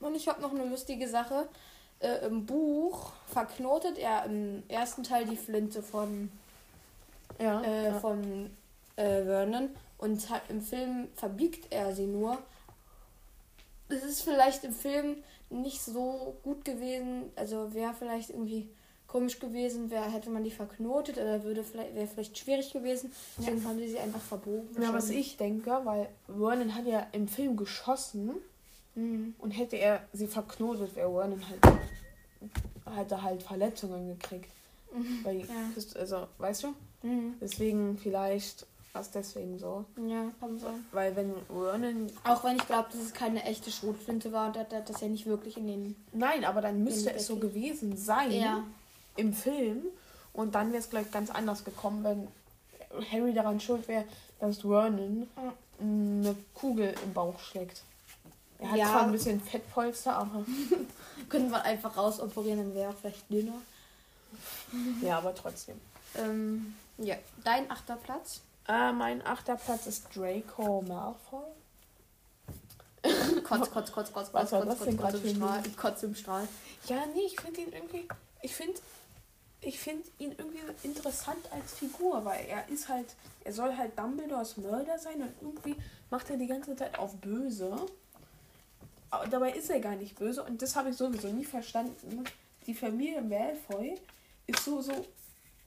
Und 0.00 0.14
ich 0.14 0.28
habe 0.28 0.40
noch 0.42 0.52
eine 0.52 0.64
lustige 0.64 1.08
Sache. 1.08 1.48
Äh, 2.00 2.26
Im 2.26 2.46
Buch 2.46 3.12
verknotet 3.26 3.98
er 3.98 4.24
im 4.26 4.62
ersten 4.68 5.02
Teil 5.02 5.24
die 5.26 5.36
Flinte 5.36 5.82
von 5.82 6.30
Ja. 7.40 7.62
äh, 7.62 7.84
ja. 7.86 8.00
von 8.00 8.50
äh, 8.96 9.22
Vernon 9.24 9.70
und 9.98 10.28
hat, 10.30 10.42
im 10.48 10.60
Film 10.60 11.08
verbiegt 11.14 11.72
er 11.72 11.94
sie 11.94 12.06
nur. 12.06 12.38
Es 13.88 14.02
ist 14.02 14.22
vielleicht 14.22 14.64
im 14.64 14.72
Film 14.72 15.16
nicht 15.50 15.82
so 15.82 16.36
gut 16.42 16.64
gewesen, 16.64 17.30
also 17.36 17.72
wäre 17.74 17.94
vielleicht 17.94 18.30
irgendwie 18.30 18.68
komisch 19.06 19.38
gewesen, 19.38 19.90
wäre 19.90 20.10
hätte 20.10 20.30
man 20.30 20.42
die 20.42 20.50
verknotet 20.50 21.16
oder 21.18 21.44
würde 21.44 21.62
vielleicht 21.62 21.94
wäre 21.94 22.06
vielleicht 22.06 22.36
schwierig 22.36 22.72
gewesen. 22.72 23.12
Deswegen 23.38 23.64
haben 23.64 23.78
sie 23.78 23.88
sie 23.88 23.98
einfach 23.98 24.20
verbogen. 24.20 24.68
Ja, 24.82 24.92
was 24.92 25.10
ich 25.10 25.36
denke, 25.36 25.80
weil 25.84 26.08
Vernon 26.26 26.74
hat 26.74 26.86
ja 26.86 27.06
im 27.12 27.28
Film 27.28 27.56
geschossen 27.56 28.30
Mhm. 28.96 29.34
und 29.38 29.50
hätte 29.50 29.76
er 29.76 30.02
sie 30.12 30.26
verknotet, 30.28 30.94
wäre 30.96 31.10
Vernon 31.12 31.42
halt 31.48 31.60
hätte 32.96 33.22
halt 33.22 33.42
Verletzungen 33.42 34.08
gekriegt. 34.08 34.50
Weil, 35.24 35.40
Ja. 35.40 35.70
also, 35.96 36.26
weißt 36.38 36.62
du? 36.64 36.74
Mhm. 37.02 37.34
Deswegen 37.40 37.98
vielleicht 37.98 38.66
war 38.94 39.02
es 39.02 39.10
deswegen 39.10 39.58
so. 39.58 39.84
Ja, 40.06 40.30
kann 40.40 40.56
sein. 40.58 40.86
Weil 40.92 41.14
wenn 41.16 41.34
Vernon. 41.48 42.10
Auch 42.22 42.44
wenn 42.44 42.56
ich 42.56 42.66
glaube, 42.66 42.88
dass 42.92 43.00
es 43.00 43.12
keine 43.12 43.42
echte 43.42 43.70
Schrotflinte 43.72 44.32
war 44.32 44.46
und 44.46 44.56
er 44.56 44.66
hat 44.68 44.88
das 44.88 45.00
ja 45.00 45.08
nicht 45.08 45.26
wirklich 45.26 45.56
in 45.56 45.66
den. 45.66 45.96
Nein, 46.12 46.44
aber 46.44 46.60
dann 46.62 46.82
müsste 46.84 47.12
es 47.12 47.26
so 47.26 47.36
gewesen 47.36 47.96
sein 47.96 48.30
Ja. 48.30 48.62
im 49.16 49.34
Film. 49.34 49.82
Und 50.32 50.54
dann 50.54 50.68
wäre 50.72 50.78
es 50.82 50.90
gleich 50.90 51.10
ganz 51.10 51.30
anders 51.30 51.64
gekommen, 51.64 52.04
wenn 52.04 52.28
Harry 53.10 53.34
daran 53.34 53.60
schuld 53.60 53.86
wäre, 53.88 54.04
dass 54.40 54.60
Vernon 54.60 55.28
eine 55.80 56.36
Kugel 56.54 56.94
im 57.04 57.12
Bauch 57.12 57.38
schlägt. 57.40 57.82
Er 58.60 58.70
hat 58.70 58.78
Ja. 58.78 58.86
zwar 58.86 59.02
ein 59.06 59.12
bisschen 59.12 59.40
Fettpolster, 59.40 60.14
aber. 60.16 60.44
Können 61.28 61.50
wir 61.50 61.62
einfach 61.62 61.96
rausoperieren, 61.96 62.58
dann 62.60 62.74
wäre 62.74 62.92
er 62.92 62.92
vielleicht 62.92 63.28
dünner. 63.30 63.60
ja, 65.02 65.18
aber 65.18 65.34
trotzdem. 65.34 65.80
Ähm, 66.16 66.74
ja, 66.98 67.16
dein 67.42 67.68
achter 67.72 67.96
Platz. 67.96 68.40
Äh, 68.66 68.92
mein 68.92 69.24
achter 69.26 69.56
Platz 69.56 69.86
ist 69.86 70.06
Draco 70.14 70.82
Malfoy. 70.82 71.44
Kotz, 73.44 73.70
kotz, 73.70 73.92
kotz, 73.92 74.12
kotz, 74.12 74.28
Was 74.32 74.50
kotz, 74.50 74.52
war 74.52 74.60
kotz, 74.60 74.68
das 74.68 74.78
kotz, 74.78 74.88
denn 74.88 74.96
kotz 74.96 75.12
gerade 75.12 75.16
im 75.18 75.22
für 75.22 75.28
ein 75.28 75.36
Strahl. 75.36 75.62
Ich 75.66 75.76
kotze 75.76 76.06
im 76.06 76.14
Strahl. 76.14 76.48
Ja, 76.86 77.04
nee, 77.14 77.26
ich 77.26 77.38
finde 77.38 77.60
ihn 77.60 77.72
irgendwie. 77.72 78.08
Ich 78.42 78.54
finde. 78.54 78.80
Ich 79.60 79.78
finde 79.80 80.04
ihn 80.18 80.34
irgendwie 80.36 80.60
interessant 80.82 81.50
als 81.50 81.74
Figur, 81.74 82.24
weil 82.24 82.44
er 82.46 82.68
ist 82.68 82.88
halt. 82.88 83.14
Er 83.44 83.52
soll 83.52 83.76
halt 83.76 83.98
Dumbledores 83.98 84.56
Mörder 84.56 84.98
sein 84.98 85.22
und 85.22 85.32
irgendwie 85.40 85.76
macht 86.10 86.30
er 86.30 86.38
die 86.38 86.46
ganze 86.46 86.74
Zeit 86.76 86.98
auf 86.98 87.14
böse. 87.16 87.76
Aber 89.10 89.26
dabei 89.26 89.52
ist 89.52 89.70
er 89.70 89.80
gar 89.80 89.96
nicht 89.96 90.18
böse 90.18 90.42
und 90.42 90.60
das 90.60 90.74
habe 90.76 90.90
ich 90.90 90.96
sowieso 90.96 91.28
nie 91.28 91.44
verstanden. 91.44 92.24
Die 92.66 92.74
Familie 92.74 93.20
Malfoy 93.20 93.98
ist 94.46 94.64
so, 94.64 94.80
so, 94.80 94.92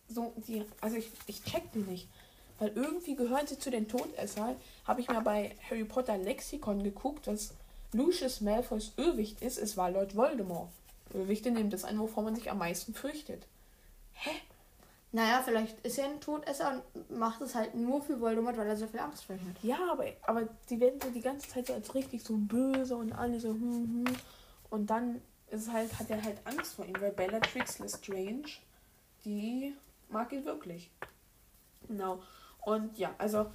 so, 0.10 0.34
die, 0.48 0.66
also 0.82 0.98
ich, 0.98 1.12
ich 1.28 1.44
check 1.44 1.72
die 1.72 1.80
nicht. 1.80 2.08
Weil 2.60 2.72
irgendwie 2.76 3.16
gehören 3.16 3.46
sie 3.46 3.60
zu 3.60 3.70
den 3.70 3.88
Todessern. 3.88 4.56
Habe 4.86 5.02
ich 5.02 5.08
mal 5.08 5.22
bei 5.22 5.56
Harry 5.70 5.84
Potter 5.86 6.18
Lexikon 6.18 6.84
geguckt, 6.84 7.28
dass 7.28 7.54
Lucius 7.94 8.42
Malfoys 8.42 8.94
Irrwicht 8.98 9.42
ist. 9.42 9.58
Es 9.58 9.78
war 9.78 9.92
Lord 9.92 10.16
Voldemort. 10.16 10.70
Irrwichte 11.14 11.52
nehmen 11.52 11.70
das 11.70 11.86
an, 11.86 12.00
wovor 12.00 12.24
man 12.24 12.36
sich 12.36 12.50
am 12.50 12.58
meisten 12.58 12.94
fürchtet. 12.94 13.46
Hä? 14.14 14.32
Naja, 15.12 15.42
vielleicht 15.44 15.80
ist 15.86 15.98
er 15.98 16.06
ein 16.06 16.20
Todesser 16.20 16.84
und 16.94 17.18
macht 17.18 17.42
es 17.42 17.56
halt 17.56 17.76
nur 17.76 18.02
für 18.02 18.20
Voldemort, 18.20 18.58
weil 18.58 18.68
er 18.68 18.76
so 18.76 18.88
viel 18.88 19.00
Angst 19.00 19.24
vor 19.24 19.36
ihm 19.36 19.48
hat. 19.48 19.64
Ja, 19.64 19.80
aber, 19.92 20.06
aber 20.24 20.48
die 20.70 20.80
werden 20.80 21.00
so 21.02 21.10
die 21.10 21.22
ganze 21.22 21.48
Zeit 21.48 21.68
so 21.68 21.74
als 21.74 21.96
richtig 21.96 22.24
so 22.24 22.36
böse 22.36 22.96
und 22.96 23.14
alle 23.14 23.40
so 23.40 23.50
hm, 23.50 24.06
hm. 24.06 24.18
Und 24.70 24.90
dann 24.90 25.22
ist 25.50 25.72
halt, 25.72 25.98
hat 25.98 26.10
er 26.10 26.22
halt 26.22 26.40
Angst 26.44 26.74
vor 26.74 26.86
ihm, 26.86 27.00
weil 27.00 27.12
Bellatrix 27.12 27.80
Lestrange, 27.80 28.50
die 29.24 29.74
mag 30.10 30.32
ihn 30.34 30.44
wirklich. 30.44 30.92
Genau. 31.88 32.22
Und 32.62 32.98
ja, 32.98 33.14
also 33.18 33.48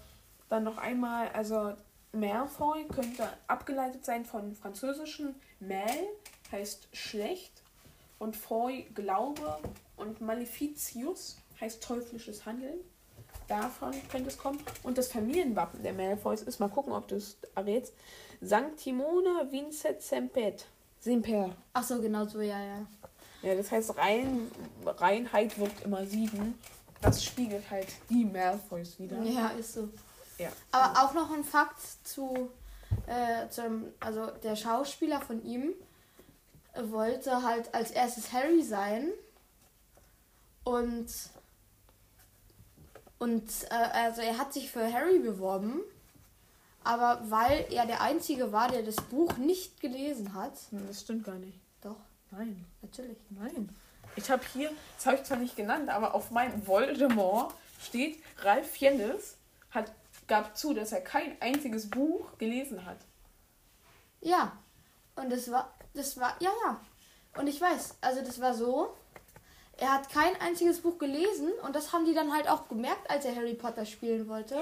dann 0.48 0.64
noch 0.64 0.78
einmal, 0.78 1.28
also 1.30 1.74
Malfoy 2.12 2.84
könnte 2.88 3.28
abgeleitet 3.46 4.04
sein 4.04 4.24
von 4.24 4.54
französischen 4.54 5.34
Mal, 5.60 6.06
heißt 6.50 6.88
schlecht, 6.92 7.62
und 8.18 8.36
Foy 8.36 8.86
Glaube 8.94 9.58
und 9.96 10.20
Maleficius 10.20 11.36
heißt 11.60 11.82
teuflisches 11.82 12.46
Handeln. 12.46 12.78
Davon 13.48 13.92
könnte 14.10 14.28
es 14.28 14.38
kommen. 14.38 14.60
Und 14.84 14.96
das 14.96 15.08
Familienwappen 15.08 15.82
der 15.82 15.92
Malfoys 15.92 16.42
ist, 16.42 16.60
mal 16.60 16.68
gucken, 16.68 16.92
ob 16.92 17.08
du 17.08 17.16
es 17.16 17.36
errätst, 17.56 17.92
Sanctimone 18.40 19.50
Vincent 19.50 20.02
Sempet. 20.02 20.66
Semper. 21.00 21.50
Ach 21.72 21.82
so, 21.82 22.00
genau 22.00 22.24
so, 22.26 22.40
ja, 22.40 22.62
ja. 22.64 22.86
Ja, 23.42 23.56
das 23.56 23.72
heißt, 23.72 23.96
rein, 23.96 24.48
Reinheit 24.86 25.58
wirkt 25.58 25.84
immer 25.84 26.06
sieben. 26.06 26.56
Das 27.02 27.22
spiegelt 27.24 27.68
halt 27.70 27.88
die 28.08 28.24
Malfoys 28.24 28.98
wieder. 28.98 29.20
Ja, 29.22 29.48
ist 29.48 29.74
so. 29.74 29.88
Ja. 30.38 30.48
Aber 30.70 31.02
auch 31.04 31.14
noch 31.14 31.30
ein 31.32 31.44
Fakt 31.44 31.78
zu, 32.04 32.50
äh, 33.06 33.48
zum, 33.50 33.84
also 34.00 34.30
der 34.42 34.56
Schauspieler 34.56 35.20
von 35.20 35.44
ihm 35.44 35.74
äh, 36.72 36.82
wollte 36.90 37.42
halt 37.42 37.74
als 37.74 37.90
erstes 37.90 38.32
Harry 38.32 38.62
sein 38.62 39.10
und 40.64 41.06
und 43.18 43.44
äh, 43.70 43.74
also 43.74 44.20
er 44.20 44.38
hat 44.38 44.52
sich 44.52 44.70
für 44.70 44.92
Harry 44.92 45.18
beworben, 45.20 45.80
aber 46.82 47.20
weil 47.30 47.66
er 47.70 47.86
der 47.86 48.00
einzige 48.00 48.52
war, 48.52 48.68
der 48.68 48.82
das 48.82 48.96
Buch 48.96 49.36
nicht 49.36 49.80
gelesen 49.80 50.34
hat. 50.34 50.54
Hm, 50.70 50.86
Das 50.88 51.02
stimmt 51.02 51.24
gar 51.24 51.36
nicht. 51.36 51.58
Doch, 51.82 51.96
Nein, 52.30 52.64
natürlich. 52.80 53.18
nein. 53.30 53.68
Ich 54.16 54.30
habe 54.30 54.42
hier, 54.52 54.70
das 54.96 55.06
habe 55.06 55.16
ich 55.16 55.24
zwar 55.24 55.38
nicht 55.38 55.56
genannt, 55.56 55.88
aber 55.88 56.14
auf 56.14 56.30
meinem 56.30 56.66
Voldemort 56.66 57.54
steht, 57.80 58.22
Ralf 58.38 58.70
Fiennes 58.70 59.36
hat, 59.70 59.92
gab 60.26 60.56
zu, 60.56 60.74
dass 60.74 60.92
er 60.92 61.00
kein 61.00 61.40
einziges 61.40 61.88
Buch 61.88 62.26
gelesen 62.38 62.84
hat. 62.84 62.98
Ja. 64.20 64.52
Und 65.16 65.30
das 65.30 65.50
war, 65.50 65.72
das 65.94 66.18
war, 66.18 66.36
ja, 66.40 66.50
ja. 66.64 66.80
Und 67.38 67.46
ich 67.46 67.60
weiß, 67.60 67.96
also 68.00 68.22
das 68.22 68.40
war 68.40 68.54
so, 68.54 68.94
er 69.76 69.92
hat 69.92 70.10
kein 70.10 70.38
einziges 70.40 70.80
Buch 70.80 70.98
gelesen 70.98 71.50
und 71.64 71.74
das 71.74 71.92
haben 71.92 72.04
die 72.04 72.14
dann 72.14 72.32
halt 72.32 72.48
auch 72.48 72.68
gemerkt, 72.68 73.10
als 73.10 73.24
er 73.24 73.34
Harry 73.34 73.54
Potter 73.54 73.84
spielen 73.84 74.28
wollte. 74.28 74.56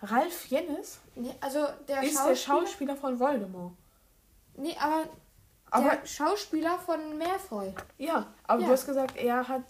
Ralf 0.00 0.32
Fiennes 0.32 1.00
Nee, 1.16 1.34
also 1.40 1.66
der 1.88 2.02
ist 2.02 2.14
Schauspieler, 2.14 2.28
der 2.28 2.36
Schauspieler 2.36 2.96
von 2.96 3.18
Voldemort. 3.18 3.72
Nee, 4.54 4.76
aber, 4.78 5.08
Aber 5.70 5.96
der 5.96 6.06
Schauspieler 6.06 6.78
von 6.78 7.18
Malfoy. 7.18 7.72
ja, 7.98 8.26
aber 8.46 8.60
Ja. 8.62 8.66
du 8.68 8.72
hast 8.72 8.86
gesagt, 8.86 9.16
er 9.16 9.46
hat, 9.48 9.62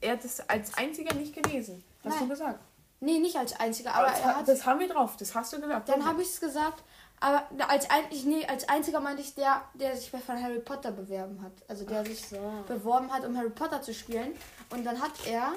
er 0.00 0.12
hat 0.12 0.24
es 0.24 0.40
als 0.48 0.74
einziger 0.74 1.14
nicht 1.14 1.34
gelesen. 1.34 1.82
Hast 2.04 2.14
Nein. 2.14 2.22
du 2.24 2.28
gesagt? 2.28 2.60
Nee, 3.00 3.18
nicht 3.18 3.36
als 3.36 3.58
einziger, 3.58 3.94
aber 3.94 4.08
Aber 4.08 4.10
das, 4.16 4.20
er 4.20 4.36
hat. 4.36 4.48
das 4.48 4.66
haben 4.66 4.80
wir 4.80 4.88
drauf, 4.88 5.16
das 5.16 5.34
hast 5.34 5.52
du 5.52 5.60
gesagt. 5.60 5.88
Dann 5.88 6.04
habe 6.04 6.20
ich 6.22 6.28
es 6.28 6.40
gesagt, 6.40 6.82
aber 7.18 7.44
als, 7.68 7.88
ein, 7.90 8.04
ich, 8.10 8.24
nee, 8.24 8.46
als 8.46 8.68
einziger 8.68 9.00
meinte 9.00 9.22
ich 9.22 9.34
der, 9.34 9.62
der 9.74 9.96
sich 9.96 10.10
von 10.10 10.42
Harry 10.42 10.58
Potter 10.60 10.90
bewerben 10.92 11.40
hat. 11.42 11.52
Also 11.68 11.84
der 11.84 12.04
sich 12.04 12.26
so. 12.26 12.38
beworben 12.66 13.10
hat, 13.12 13.24
um 13.26 13.36
Harry 13.36 13.50
Potter 13.50 13.80
zu 13.82 13.92
spielen. 13.94 14.34
Und 14.70 14.84
dann 14.84 15.00
hat 15.00 15.12
er 15.26 15.52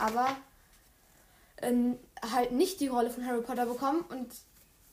aber 0.00 0.28
ähm, 1.62 1.98
halt 2.34 2.52
nicht 2.52 2.80
die 2.80 2.88
Rolle 2.88 3.10
von 3.10 3.26
Harry 3.26 3.40
Potter 3.42 3.66
bekommen. 3.66 4.04
Und 4.08 4.32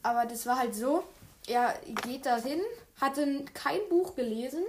aber 0.04 0.26
das 0.26 0.46
war 0.46 0.58
halt 0.60 0.76
so, 0.76 1.04
er 1.48 1.74
geht 2.04 2.26
dahin, 2.26 2.62
hatte 3.00 3.46
kein 3.54 3.80
Buch 3.90 4.16
gelesen 4.16 4.64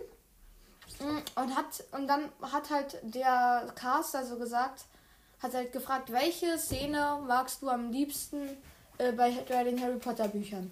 mm, 1.00 1.40
und 1.40 1.56
hat 1.56 1.84
und 1.92 2.06
dann 2.06 2.30
hat 2.42 2.70
halt 2.70 2.98
der 3.02 3.72
Caster 3.74 4.24
so 4.24 4.38
gesagt, 4.38 4.84
hat 5.42 5.54
halt 5.54 5.72
gefragt, 5.72 6.12
welche 6.12 6.58
Szene 6.58 7.20
magst 7.26 7.62
du 7.62 7.68
am 7.68 7.90
liebsten 7.90 8.56
äh, 8.98 9.12
bei, 9.12 9.30
bei 9.48 9.64
den 9.64 9.80
Harry 9.80 9.98
Potter 9.98 10.28
Büchern? 10.28 10.70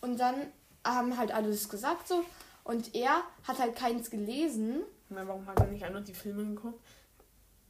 Und 0.00 0.18
dann 0.18 0.52
haben 0.84 1.16
halt 1.16 1.30
alle 1.32 1.50
das 1.50 1.68
gesagt 1.68 2.08
so 2.08 2.24
und 2.64 2.94
er 2.94 3.22
hat 3.46 3.58
halt 3.58 3.76
keins 3.76 4.10
gelesen. 4.10 4.82
Na, 5.08 5.26
warum 5.26 5.46
hat 5.46 5.58
er 5.60 5.66
nicht 5.66 5.84
einfach 5.84 6.04
die 6.04 6.14
Filme 6.14 6.44
geguckt? 6.44 6.80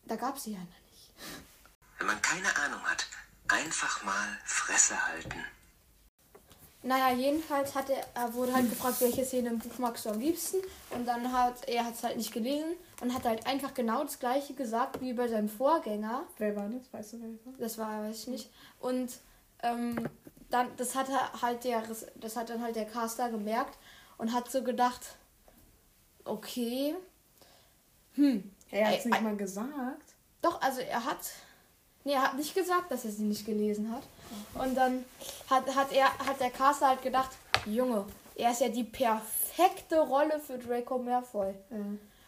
Da 0.05 0.17
gab 0.17 0.37
es 0.37 0.45
sie 0.45 0.53
ja 0.53 0.59
noch 0.59 0.91
nicht. 0.91 1.13
Wenn 1.99 2.07
man 2.07 2.21
keine 2.23 2.55
Ahnung 2.57 2.83
hat, 2.83 3.07
einfach 3.49 4.03
mal 4.05 4.39
Fresse 4.45 5.07
halten. 5.07 5.45
Naja, 6.83 7.15
jedenfalls 7.15 7.75
hat 7.75 7.91
er, 7.91 8.07
er 8.15 8.33
wurde 8.33 8.55
halt 8.55 8.71
gefragt, 8.71 9.01
welche 9.01 9.25
Szene 9.25 9.51
im 9.51 9.59
Buch 9.59 9.79
magst 9.79 10.07
du 10.07 10.11
am 10.11 10.19
liebsten. 10.19 10.57
Und 10.91 11.07
dann 11.07 11.31
hat 11.31 11.69
er 11.69 11.85
hat 11.85 11.95
es 11.95 12.03
halt 12.03 12.17
nicht 12.17 12.33
gelesen 12.33 12.73
und 13.03 13.13
hat 13.15 13.25
halt 13.25 13.47
einfach 13.47 13.75
genau 13.75 14.03
das 14.03 14.19
gleiche 14.19 14.55
gesagt 14.55 15.01
wie 15.01 15.13
bei 15.13 15.29
seinem 15.29 15.51
Vorgänger. 15.51 16.25
Wer 16.39 16.57
war 16.57 16.69
das? 16.69 16.93
Weißt 16.93 17.13
du, 17.13 17.21
wer 17.21 17.29
das 17.29 17.47
war? 17.47 17.53
Das 17.59 17.79
war, 17.79 18.09
weiß 18.09 18.17
ich 18.21 18.29
nicht. 18.29 18.51
Und 18.81 19.13
ähm, 19.63 20.09
dann, 20.49 20.69
das 20.79 20.95
hat 20.95 21.09
er 21.11 21.43
halt 21.43 21.65
der, 21.65 21.83
das 22.17 22.37
hat 22.37 22.49
dann 22.49 22.63
halt 22.63 22.77
der 22.77 22.87
Caster 22.87 23.31
gemerkt 23.31 23.77
und 24.17 24.33
hat 24.33 24.51
so 24.51 24.63
gedacht, 24.63 25.17
okay, 26.25 26.95
hm, 28.15 28.51
Er 28.71 28.89
hat 28.89 28.99
es 28.99 29.05
nicht 29.05 29.23
mal 29.23 29.37
gesagt. 29.37 30.15
Doch, 30.43 30.61
also 30.61 30.81
er 30.81 31.05
hat. 31.05 31.19
Nee, 32.05 32.13
er 32.13 32.23
hat 32.23 32.37
nicht 32.37 32.55
gesagt, 32.55 32.91
dass 32.91 33.05
er 33.05 33.11
sie 33.11 33.25
nicht 33.25 33.45
gelesen 33.45 33.93
hat. 33.93 34.03
Und 34.55 34.75
dann 34.75 35.05
hat, 35.49 35.75
hat 35.75 35.93
er 35.93 36.07
hat 36.19 36.41
der 36.41 36.51
Caster 36.51 36.89
halt 36.89 37.03
gedacht, 37.03 37.31
Junge, 37.67 38.05
er 38.37 38.53
ist 38.53 38.61
ja 38.61 38.69
die 38.69 38.85
perfekte 38.85 40.01
Rolle 40.01 40.41
für 40.41 40.59
Draco 40.59 40.99
Malfoy. 40.99 41.55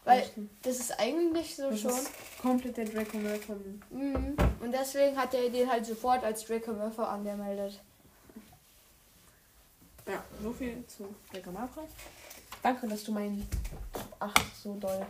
Weil 0.04 0.24
stimmt. 0.24 0.50
das 0.62 0.78
ist 0.80 0.98
eigentlich 0.98 1.54
so 1.54 1.70
Das 1.70 1.80
schon. 1.80 1.90
ist 1.92 2.10
komplett 2.40 2.76
der 2.76 2.84
Draco 2.86 3.16
Malfoy. 3.18 3.56
Mhm. 3.90 4.36
Und 4.60 4.72
deswegen 4.72 5.16
hat 5.16 5.32
er 5.34 5.48
den 5.48 5.70
halt 5.70 5.86
sofort 5.86 6.24
als 6.24 6.44
Draco 6.44 6.72
Malfoy 6.72 7.04
angemeldet. 7.04 7.80
Ja, 10.08 10.24
so 10.42 10.52
viel 10.52 10.84
zu 10.88 11.14
Draco 11.32 11.50
Malfoy. 11.52 11.84
Danke, 12.62 12.88
dass 12.88 13.04
du 13.04 13.12
meinen 13.12 13.46
Ach, 14.18 14.34
so 14.62 14.74
doll 14.74 15.04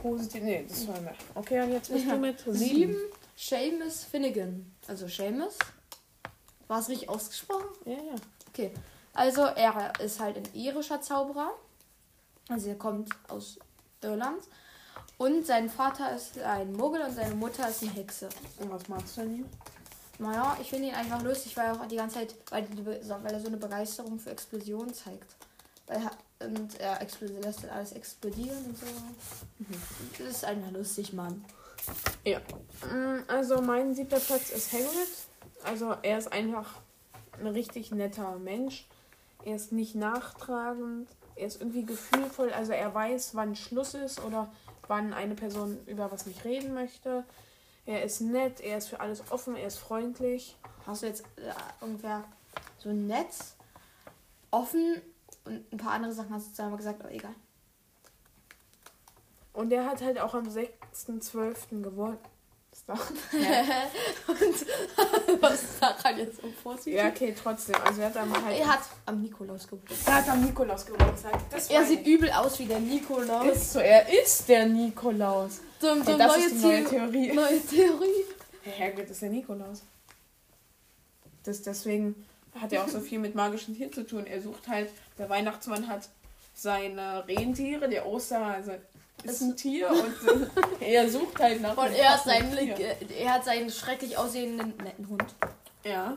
positiv. 0.00 0.42
Nee, 0.42 0.64
das 0.68 0.86
war 0.88 1.00
mehr. 1.00 1.14
Okay, 1.34 1.60
und 1.62 1.72
jetzt 1.72 1.92
bist 1.92 2.06
du 2.10 2.16
mit 2.18 2.40
Sieben. 2.40 2.56
sieben. 2.56 2.96
Seamus 3.36 4.04
Finnegan. 4.04 4.72
Also 4.88 5.06
Seamus. 5.08 5.56
War 6.72 6.78
es 6.78 6.88
richtig 6.88 7.10
ausgesprochen? 7.10 7.66
Ja, 7.84 7.92
ja. 7.92 8.14
Okay. 8.48 8.72
Also 9.12 9.42
er 9.42 9.92
ist 10.00 10.18
halt 10.20 10.38
ein 10.38 10.54
irischer 10.54 11.02
Zauberer. 11.02 11.50
Also 12.48 12.70
er 12.70 12.76
kommt 12.76 13.10
aus 13.28 13.58
Irland. 14.00 14.42
Und 15.18 15.46
sein 15.46 15.68
Vater 15.68 16.16
ist 16.16 16.38
ein 16.38 16.72
Muggel 16.72 17.02
und 17.02 17.14
seine 17.14 17.34
Mutter 17.34 17.68
ist 17.68 17.82
eine 17.82 17.90
Hexe. 17.90 18.30
Und 18.58 18.70
was 18.70 18.88
machst 18.88 19.18
du 19.18 19.20
denn 19.20 19.34
hier? 19.34 19.44
Naja, 20.18 20.56
ich 20.62 20.70
finde 20.70 20.88
ihn 20.88 20.94
einfach 20.94 21.20
lustig, 21.22 21.54
weil 21.58 21.66
er 21.66 21.74
auch 21.74 21.86
die 21.86 21.96
ganze 21.96 22.20
Zeit, 22.20 22.34
weil, 22.48 22.66
weil 23.22 23.32
er 23.34 23.40
so 23.40 23.48
eine 23.48 23.58
Begeisterung 23.58 24.18
für 24.18 24.30
Explosionen 24.30 24.94
zeigt. 24.94 25.36
Weil 25.88 26.00
er, 26.38 26.46
und 26.46 26.80
er 26.80 26.98
lässt 27.42 27.64
dann 27.64 27.70
alles 27.70 27.92
explodieren 27.92 28.64
und 28.64 28.78
so. 28.78 28.86
Das 30.18 30.26
ist 30.36 30.44
einfach 30.46 30.70
lustig, 30.70 31.12
Mann. 31.12 31.44
Ja. 32.24 32.38
Mm, 32.90 33.24
Also 33.28 33.60
mein 33.60 33.94
siebter 33.94 34.20
Platz 34.20 34.48
ist 34.48 34.72
Hagrid. 34.72 35.08
Also 35.64 35.94
er 36.02 36.18
ist 36.18 36.32
einfach 36.32 36.80
ein 37.38 37.46
richtig 37.46 37.90
netter 37.90 38.38
Mensch. 38.38 38.86
Er 39.44 39.56
ist 39.56 39.72
nicht 39.72 39.94
nachtragend. 39.94 41.08
Er 41.34 41.46
ist 41.46 41.60
irgendwie 41.60 41.84
gefühlvoll. 41.84 42.52
Also 42.52 42.72
er 42.72 42.94
weiß, 42.94 43.34
wann 43.34 43.56
Schluss 43.56 43.94
ist 43.94 44.22
oder 44.24 44.52
wann 44.88 45.12
eine 45.12 45.34
Person 45.34 45.78
über 45.86 46.10
was 46.10 46.26
nicht 46.26 46.44
reden 46.44 46.74
möchte. 46.74 47.24
Er 47.84 48.04
ist 48.04 48.20
nett, 48.20 48.60
er 48.60 48.78
ist 48.78 48.88
für 48.88 49.00
alles 49.00 49.30
offen, 49.30 49.56
er 49.56 49.66
ist 49.66 49.78
freundlich. 49.78 50.56
Hast 50.86 51.02
du 51.02 51.06
jetzt 51.06 51.24
äh, 51.36 51.52
ungefähr 51.80 52.24
so 52.78 52.90
ein 52.90 53.06
Netz 53.06 53.56
offen 54.50 55.00
und 55.44 55.72
ein 55.72 55.78
paar 55.78 55.92
andere 55.92 56.12
Sachen 56.12 56.32
hast 56.32 56.50
du 56.50 56.54
zweimal 56.54 56.76
gesagt, 56.76 57.00
aber 57.00 57.12
egal. 57.12 57.34
Und 59.52 59.72
er 59.72 59.86
hat 59.86 60.00
halt 60.00 60.18
auch 60.20 60.34
am 60.34 60.46
6.12. 60.46 61.82
gewonnen. 61.82 62.18
Ist 62.72 62.88
da- 62.88 62.94
Was 65.40 65.62
ist 65.62 65.80
daran 65.82 66.18
jetzt 66.18 66.40
so 66.40 66.48
positiv? 66.62 66.94
ja, 66.94 67.08
okay, 67.08 67.34
trotzdem. 67.40 67.76
Also 67.84 68.00
er 68.00 68.06
hat 68.08 68.16
einmal 68.16 68.44
halt. 68.44 68.58
Er 68.58 68.66
hat 68.66 68.80
am 69.06 69.22
Nikolaus 69.22 69.66
Geburtstag. 69.68 70.08
er 70.08 70.14
hat 70.22 70.28
am 70.30 70.44
Nikolaus 70.44 70.86
Geburtstag. 70.86 71.38
Das 71.50 71.70
Er 71.70 71.84
sieht 71.84 72.06
übel 72.06 72.30
aus 72.30 72.58
wie 72.58 72.66
der 72.66 72.80
Nikolaus. 72.80 73.46
ist 73.56 73.72
so, 73.72 73.78
er 73.78 74.08
ist 74.22 74.48
der 74.48 74.66
Nikolaus. 74.66 75.60
So, 75.80 75.94
Hey, 75.94 76.16
das 76.16 76.36
neue, 76.36 76.46
ist 76.46 76.54
die 76.56 76.66
neue 76.66 76.82
The- 76.84 76.88
Theorie. 76.90 77.32
neue 77.34 77.60
Theorie. 77.66 78.24
Herr 78.62 78.88
Hagrid 78.88 79.10
ist 79.10 79.22
der 79.22 79.30
Nikolaus. 79.30 79.82
Das, 81.44 81.62
deswegen 81.62 82.26
hat 82.58 82.72
er 82.72 82.84
auch 82.84 82.88
so 82.88 83.00
viel 83.00 83.18
mit 83.18 83.34
magischen 83.34 83.76
Tieren 83.76 83.92
zu 83.92 84.06
tun. 84.06 84.26
Er 84.26 84.40
sucht 84.40 84.68
halt, 84.68 84.90
der 85.18 85.28
Weihnachtsmann 85.28 85.88
hat 85.88 86.08
seine 86.54 87.26
Rentiere, 87.26 87.88
der 87.88 88.06
Oster, 88.06 88.44
also 88.44 88.72
ist 89.24 89.40
ein 89.40 89.56
Tier 89.56 89.88
und 89.90 90.50
er 90.80 91.08
sucht 91.10 91.38
halt 91.40 91.60
nach 91.60 91.76
Und 91.76 91.92
er 91.92 92.14
hat, 92.14 92.24
seinen, 92.24 92.56
Tier. 92.56 92.78
äh, 92.78 92.96
er 93.22 93.34
hat 93.34 93.44
seinen 93.44 93.70
schrecklich 93.70 94.16
aussehenden 94.16 94.74
netten 94.82 95.08
Hund. 95.08 95.24
Ja. 95.84 96.16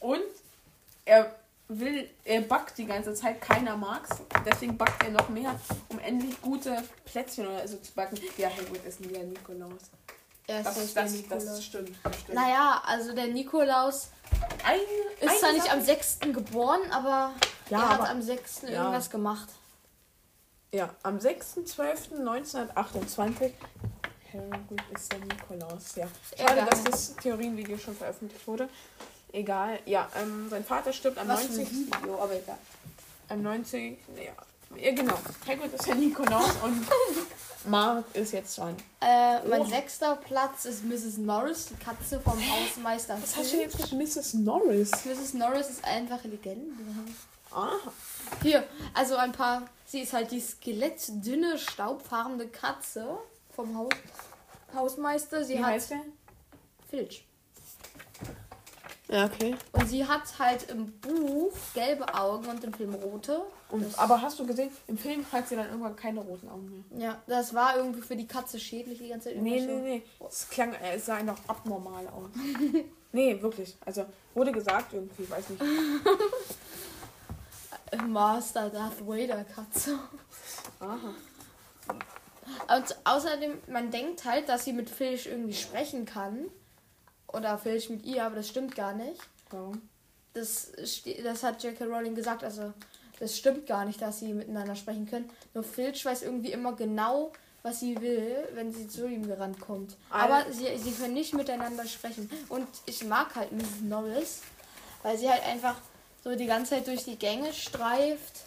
Und 0.00 0.20
er 1.04 1.34
will, 1.68 2.08
er 2.24 2.40
backt 2.42 2.78
die 2.78 2.86
ganze 2.86 3.14
Zeit, 3.14 3.40
keiner 3.40 3.76
mag's. 3.76 4.10
Deswegen 4.44 4.76
backt 4.76 5.02
er 5.04 5.10
noch 5.10 5.28
mehr, 5.28 5.58
um 5.88 5.98
endlich 6.00 6.40
gute 6.40 6.82
Plätzchen 7.04 7.46
oder 7.46 7.66
so 7.68 7.76
zu 7.78 7.92
backen. 7.92 8.18
Ja, 8.36 8.48
Hagrid 8.50 8.84
ist 8.84 9.00
nie 9.00 9.08
der 9.08 9.24
Nikolaus. 9.24 9.82
Er 10.46 10.60
ist 10.60 10.66
Das, 10.66 10.76
nicht 10.78 10.86
das, 10.88 10.94
der 10.94 11.02
das, 11.04 11.12
Nikolaus. 11.44 11.64
stimmt. 11.64 11.90
Das 12.02 12.18
stimmt. 12.18 12.34
Naja, 12.34 12.82
also 12.84 13.12
der 13.14 13.26
Nikolaus 13.28 14.08
Eine, 14.64 14.82
ist 15.32 15.40
zwar 15.40 15.52
nicht 15.52 15.70
am 15.72 15.80
6. 15.80 16.18
geboren, 16.32 16.80
aber 16.90 17.32
Ja, 17.68 17.78
er 17.82 17.88
hat 17.88 18.00
aber- 18.00 18.10
am 18.10 18.20
6. 18.22 18.62
Ja. 18.62 18.68
irgendwas 18.70 19.10
gemacht. 19.10 19.48
Ja, 20.72 20.88
am 21.02 21.18
6.12.1928. 21.18 23.50
Harry 24.32 24.60
ist 24.94 25.10
der 25.12 25.18
Nikolaus, 25.18 25.96
ja. 25.96 26.06
Schade, 26.38 26.52
Egal. 26.52 26.66
dass 26.70 26.84
das 26.84 27.16
Theorienvideo 27.16 27.76
schon 27.78 27.96
veröffentlicht 27.96 28.46
wurde. 28.46 28.68
Egal, 29.32 29.80
ja, 29.86 30.08
ähm, 30.16 30.48
sein 30.48 30.64
Vater 30.64 30.92
stirbt 30.92 31.18
am 31.18 31.26
Was 31.28 31.42
für 31.42 31.48
ein 31.52 31.56
90. 31.58 31.86
Video, 31.86 32.22
aber 32.22 32.34
egal. 32.34 32.58
Am 33.28 33.42
90. 33.42 33.98
Ja, 34.16 34.32
ja 34.76 34.92
genau. 34.94 35.18
Hagrid 35.46 35.72
ist 35.74 35.86
der 35.86 35.94
Nikolaus 35.96 36.52
und 36.62 36.86
Mark 37.70 38.04
ist 38.14 38.32
jetzt 38.32 38.56
dran. 38.58 38.76
Äh, 39.00 39.40
mein 39.48 39.62
Oh. 39.62 39.66
sechster 39.66 40.16
Platz 40.16 40.64
ist 40.64 40.84
Mrs. 40.84 41.18
Norris, 41.18 41.66
die 41.66 41.76
Katze 41.84 42.20
vom 42.20 42.38
Hausmeister. 42.38 43.18
Was 43.20 43.36
hast 43.36 43.52
du 43.52 43.56
jetzt 43.60 43.78
mit 43.78 43.92
Mrs. 43.92 44.34
Norris? 44.34 44.90
Mrs. 45.04 45.34
Norris 45.34 45.70
ist 45.70 45.84
einfache 45.84 46.28
Legende. 46.28 46.72
Ah, 47.52 47.72
Hier, 48.42 48.64
also 48.94 49.16
ein 49.16 49.32
paar. 49.32 49.68
Sie 49.86 50.00
ist 50.00 50.12
halt 50.12 50.30
die 50.30 50.40
skelettdünne, 50.40 51.58
staubfarbene 51.58 52.46
Katze 52.46 53.18
vom 53.54 53.76
Haus, 53.76 53.90
Hausmeister. 54.74 55.44
Sie 55.44 55.54
wie 55.54 55.58
hat 55.58 55.72
heißt 55.72 55.90
der? 55.90 56.00
Filch. 56.88 57.24
Ja, 59.10 59.24
okay. 59.24 59.56
Und 59.72 59.88
sie 59.88 60.06
hat 60.06 60.22
halt 60.38 60.70
im 60.70 60.92
Buch 61.00 61.52
gelbe 61.74 62.14
Augen 62.14 62.46
und 62.46 62.62
im 62.62 62.72
Film 62.72 62.94
rote. 62.94 63.42
Und, 63.68 63.98
aber 63.98 64.22
hast 64.22 64.38
du 64.38 64.46
gesehen, 64.46 64.70
im 64.86 64.96
Film 64.96 65.24
hat 65.32 65.48
sie 65.48 65.56
dann 65.56 65.66
irgendwann 65.66 65.96
keine 65.96 66.20
roten 66.20 66.48
Augen 66.48 66.84
mehr. 66.90 67.08
Ja, 67.08 67.22
das 67.26 67.52
war 67.52 67.76
irgendwie 67.76 68.02
für 68.02 68.14
die 68.14 68.26
Katze 68.26 68.60
schädlich 68.60 68.98
die 68.98 69.08
ganze 69.08 69.30
Zeit. 69.30 69.42
Nee, 69.42 69.60
nee, 69.60 69.80
nee. 69.80 70.02
Es 70.28 70.48
klang, 70.48 70.74
äh, 70.74 70.94
es 70.94 71.06
sah 71.06 71.16
einfach 71.16 71.38
abnormal 71.48 72.06
aus. 72.06 72.30
nee, 73.12 73.42
wirklich. 73.42 73.76
Also 73.84 74.06
wurde 74.34 74.52
gesagt 74.52 74.92
irgendwie, 74.92 75.28
weiß 75.28 75.50
nicht. 75.50 75.62
Master 78.06 78.70
Darth 78.70 79.06
Vader 79.06 79.44
Katze. 79.44 79.98
Aha. 80.80 81.14
Und 82.76 82.96
außerdem, 83.04 83.58
man 83.68 83.90
denkt 83.90 84.24
halt, 84.24 84.48
dass 84.48 84.64
sie 84.64 84.72
mit 84.72 84.88
Filch 84.90 85.26
irgendwie 85.26 85.54
sprechen 85.54 86.04
kann. 86.04 86.46
Oder 87.28 87.58
Filch 87.58 87.90
mit 87.90 88.04
ihr, 88.04 88.24
aber 88.24 88.36
das 88.36 88.48
stimmt 88.48 88.74
gar 88.74 88.92
nicht. 88.92 89.20
Warum? 89.50 89.80
Das, 90.34 90.72
das 91.22 91.42
hat 91.42 91.62
J.K. 91.62 91.84
Rowling 91.84 92.14
gesagt, 92.14 92.42
also 92.44 92.72
das 93.18 93.36
stimmt 93.36 93.66
gar 93.66 93.84
nicht, 93.84 94.00
dass 94.02 94.20
sie 94.20 94.32
miteinander 94.32 94.74
sprechen 94.74 95.06
können. 95.08 95.28
Nur 95.54 95.62
Filch 95.64 96.04
weiß 96.04 96.22
irgendwie 96.22 96.52
immer 96.52 96.72
genau, 96.74 97.32
was 97.62 97.80
sie 97.80 98.00
will, 98.00 98.36
wenn 98.54 98.72
sie 98.72 98.88
zu 98.88 99.06
ihm 99.06 99.26
gerannt 99.26 99.60
kommt. 99.60 99.96
Al- 100.08 100.30
Aber 100.32 100.52
sie, 100.52 100.76
sie 100.78 100.92
können 100.92 101.14
nicht 101.14 101.34
miteinander 101.34 101.84
sprechen. 101.86 102.30
Und 102.48 102.66
ich 102.86 103.04
mag 103.04 103.34
halt 103.34 103.52
Mrs. 103.52 103.80
Norris, 103.82 104.40
weil 105.02 105.18
sie 105.18 105.28
halt 105.28 105.44
einfach 105.44 105.76
so 106.22 106.34
die 106.34 106.46
ganze 106.46 106.70
Zeit 106.76 106.86
durch 106.86 107.04
die 107.04 107.16
Gänge 107.16 107.52
streift, 107.52 108.40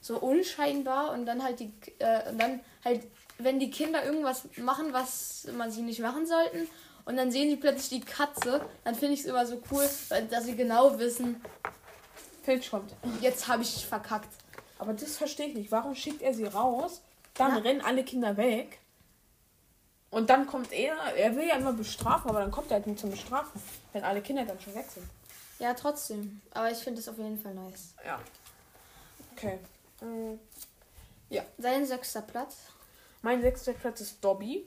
so 0.00 0.18
unscheinbar 0.18 1.12
und 1.12 1.26
dann 1.26 1.42
halt 1.42 1.60
die 1.60 1.72
äh, 1.98 2.28
und 2.30 2.38
dann 2.40 2.60
halt, 2.84 3.02
wenn 3.38 3.58
die 3.58 3.70
Kinder 3.70 4.04
irgendwas 4.04 4.44
machen, 4.56 4.92
was 4.92 5.46
man 5.56 5.70
sie 5.70 5.82
nicht 5.82 6.00
machen 6.00 6.26
sollten, 6.26 6.68
und 7.04 7.16
dann 7.16 7.30
sehen 7.32 7.48
sie 7.48 7.56
plötzlich 7.56 8.00
die 8.02 8.06
Katze, 8.06 8.60
dann 8.84 8.94
finde 8.94 9.14
ich 9.14 9.20
es 9.20 9.26
immer 9.26 9.46
so 9.46 9.60
cool, 9.70 9.88
weil- 10.10 10.26
dass 10.26 10.44
sie 10.44 10.54
genau 10.56 10.98
wissen, 10.98 11.40
Filch 12.42 12.70
kommt. 12.70 12.92
jetzt 13.20 13.48
habe 13.48 13.62
ich 13.62 13.86
verkackt. 13.86 14.28
Aber 14.78 14.92
das 14.92 15.16
verstehe 15.16 15.46
ich 15.48 15.54
nicht. 15.54 15.72
Warum 15.72 15.94
schickt 15.94 16.22
er 16.22 16.32
sie 16.34 16.44
raus? 16.44 17.00
Dann 17.34 17.52
Ja. 17.56 17.62
rennen 17.62 17.80
alle 17.80 18.04
Kinder 18.04 18.36
weg. 18.36 18.78
Und 20.10 20.30
dann 20.30 20.46
kommt 20.46 20.72
er, 20.72 20.96
er 21.16 21.34
will 21.36 21.46
ja 21.46 21.56
immer 21.56 21.72
bestrafen, 21.72 22.30
aber 22.30 22.40
dann 22.40 22.50
kommt 22.50 22.70
er 22.70 22.74
halt 22.76 22.86
nicht 22.86 22.98
zum 23.00 23.10
Bestrafen, 23.10 23.60
wenn 23.92 24.04
alle 24.04 24.22
Kinder 24.22 24.44
dann 24.44 24.58
schon 24.60 24.74
weg 24.74 24.86
sind. 24.92 25.06
Ja, 25.58 25.74
trotzdem. 25.74 26.40
Aber 26.52 26.70
ich 26.70 26.78
finde 26.78 27.00
es 27.00 27.08
auf 27.08 27.18
jeden 27.18 27.38
Fall 27.40 27.54
nice. 27.54 27.94
Ja. 28.04 28.20
Okay. 29.32 29.58
Mm, 30.00 30.38
Sein 31.58 31.84
sechster 31.86 32.22
Platz 32.22 32.56
Mein 33.22 33.40
sechster 33.42 33.72
Platz 33.72 34.00
ist 34.00 34.22
Dobby. 34.24 34.64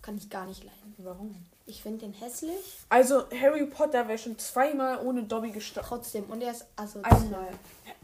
kann 0.00 0.16
ich 0.16 0.28
gar 0.30 0.46
nicht 0.46 0.64
leiden. 0.64 0.94
Warum? 0.98 1.46
Ich 1.66 1.82
finde 1.82 1.98
den 2.00 2.12
hässlich. 2.12 2.78
Also 2.88 3.24
Harry 3.30 3.66
Potter 3.66 4.08
wäre 4.08 4.18
schon 4.18 4.38
zweimal 4.38 4.98
ohne 5.06 5.22
Dobby 5.22 5.50
gestorben. 5.52 5.86
Trotzdem. 5.88 6.24
Und 6.24 6.42
er 6.42 6.50
ist 6.52 6.66
asozial. 6.76 7.14
Einmal. 7.14 7.48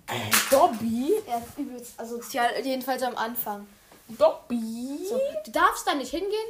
Äh, 0.07 0.31
Dobby? 0.51 1.12
Er 1.27 1.38
ist 1.38 1.59
übelst 1.59 1.98
asozial. 2.01 2.51
Jedenfalls 2.64 3.03
am 3.03 3.16
Anfang. 3.16 3.66
Dobby? 4.09 5.07
So, 5.09 5.20
du 5.44 5.51
darfst 5.51 5.87
da 5.87 5.94
nicht 5.94 6.11
hingehen? 6.11 6.48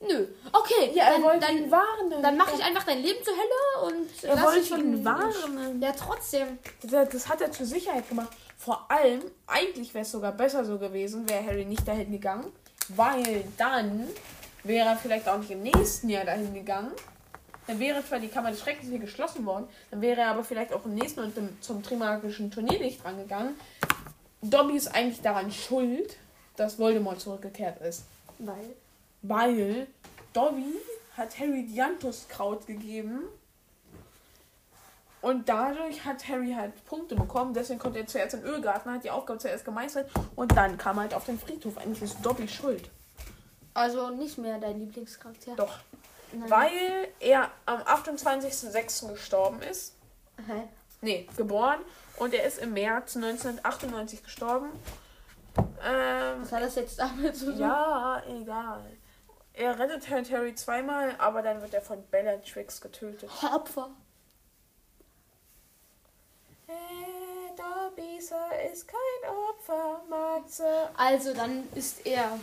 Nö. 0.00 0.26
Okay, 0.52 0.90
Ja, 0.94 1.04
er 1.04 1.12
dann, 1.12 1.22
wollte 1.22 1.46
dann, 1.46 1.56
ihn 1.56 1.70
warnen. 1.70 2.22
dann 2.22 2.36
mache 2.36 2.54
ich 2.54 2.62
einfach 2.62 2.84
dein 2.84 3.00
Leben 3.02 3.18
zur 3.24 3.34
Hölle 3.34 3.94
und 3.94 4.24
Er 4.24 4.34
lass 4.34 4.44
wollte 4.44 4.60
dich 4.60 4.70
ihn 4.70 5.04
warnen. 5.04 5.80
Ja, 5.82 5.92
trotzdem. 5.92 6.58
Das, 6.82 7.08
das 7.08 7.28
hat 7.28 7.40
er 7.40 7.50
zur 7.50 7.66
Sicherheit 7.66 8.08
gemacht. 8.08 8.28
Vor 8.58 8.84
allem, 8.90 9.22
eigentlich 9.46 9.94
wäre 9.94 10.02
es 10.02 10.10
sogar 10.12 10.32
besser 10.32 10.64
so 10.64 10.78
gewesen, 10.78 11.28
wäre 11.28 11.44
Harry 11.46 11.64
nicht 11.64 11.86
dahin 11.88 12.10
gegangen, 12.12 12.52
weil 12.88 13.44
dann 13.56 14.06
wäre 14.64 14.88
er 14.90 14.96
vielleicht 14.96 15.28
auch 15.28 15.38
nicht 15.38 15.50
im 15.50 15.62
nächsten 15.62 16.08
Jahr 16.08 16.24
dahin 16.24 16.52
gegangen. 16.52 16.92
Dann 17.66 17.80
wäre 17.80 18.04
zwar 18.06 18.18
die 18.18 18.28
Kammer 18.28 18.50
des 18.50 18.60
Schreckens 18.60 18.88
hier 18.88 18.98
geschlossen 18.98 19.44
worden, 19.44 19.66
dann 19.90 20.00
wäre 20.00 20.20
er 20.20 20.28
aber 20.28 20.44
vielleicht 20.44 20.72
auch 20.72 20.84
im 20.84 20.94
nächsten 20.94 21.20
und 21.20 21.34
zum 21.60 21.82
Trimagischen 21.82 22.50
Turnier 22.50 22.78
nicht 22.78 23.04
rangegangen. 23.04 23.58
Dobby 24.42 24.76
ist 24.76 24.88
eigentlich 24.88 25.20
daran 25.22 25.50
schuld, 25.50 26.16
dass 26.56 26.78
Voldemort 26.78 27.20
zurückgekehrt 27.20 27.80
ist. 27.80 28.04
Weil. 28.38 28.76
Weil 29.22 29.86
Dobby 30.32 30.74
hat 31.16 31.38
Harry 31.38 31.64
Dianthuskraut 31.64 32.66
gegeben. 32.66 33.22
Und 35.22 35.48
dadurch 35.48 36.04
hat 36.04 36.28
Harry 36.28 36.52
halt 36.52 36.84
Punkte 36.86 37.16
bekommen. 37.16 37.52
Deswegen 37.52 37.78
konnte 37.80 37.98
er 37.98 38.06
zuerst 38.06 38.34
in 38.34 38.42
den 38.42 38.50
Ölgarten, 38.50 38.92
hat 38.92 39.02
die 39.02 39.10
Aufgabe 39.10 39.38
zuerst 39.38 39.64
gemeistert. 39.64 40.08
Und 40.36 40.56
dann 40.56 40.78
kam 40.78 40.98
er 40.98 41.02
halt 41.02 41.14
auf 41.14 41.24
den 41.24 41.38
Friedhof. 41.38 41.78
Eigentlich 41.78 42.02
ist 42.02 42.18
Dobby 42.22 42.46
schuld. 42.46 42.90
Also 43.74 44.10
nicht 44.10 44.38
mehr 44.38 44.58
dein 44.58 44.78
Lieblingscharakter. 44.78 45.56
Doch. 45.56 45.78
Nein. 46.32 46.50
Weil 46.50 47.08
er 47.18 47.50
am 47.66 47.80
28.06. 47.80 49.12
gestorben 49.12 49.62
ist. 49.62 49.94
Hä? 50.46 50.68
Nee, 51.00 51.28
geboren. 51.36 51.80
Und 52.18 52.32
er 52.32 52.44
ist 52.44 52.58
im 52.58 52.72
März 52.72 53.16
1998 53.16 54.22
gestorben. 54.22 54.70
Ähm, 55.84 56.40
Was 56.40 56.52
hat 56.52 56.62
das 56.62 56.74
jetzt 56.76 56.98
damit 56.98 57.36
zu 57.36 57.46
tun? 57.46 57.58
Ja, 57.58 58.22
egal. 58.28 58.82
Er 59.56 59.78
rettet 59.78 60.10
halt 60.10 60.30
Harry 60.30 60.54
zweimal, 60.54 61.14
aber 61.18 61.40
dann 61.40 61.62
wird 61.62 61.72
er 61.72 61.80
von 61.80 62.06
Bellatrix 62.10 62.78
getötet. 62.80 63.30
Opfer. 63.42 63.88
Hey, 66.66 67.54
Dobby, 67.56 68.20
Sir 68.20 68.50
ist 68.70 68.86
kein 68.86 69.30
Opfer, 69.30 70.02
Matze. 70.10 70.90
Also 70.96 71.32
dann 71.32 71.66
ist 71.74 72.04
er 72.06 72.38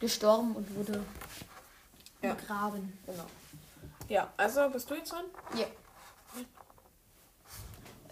gestorben 0.00 0.56
und 0.56 0.74
wurde 0.74 1.04
Ja. 2.22 2.32
begraben. 2.34 2.98
Genau. 3.04 3.26
Ja, 4.08 4.32
also 4.38 4.70
bist 4.70 4.88
du 4.90 4.94
jetzt 4.94 5.12
dran? 5.12 5.24
Ja. 5.56 5.66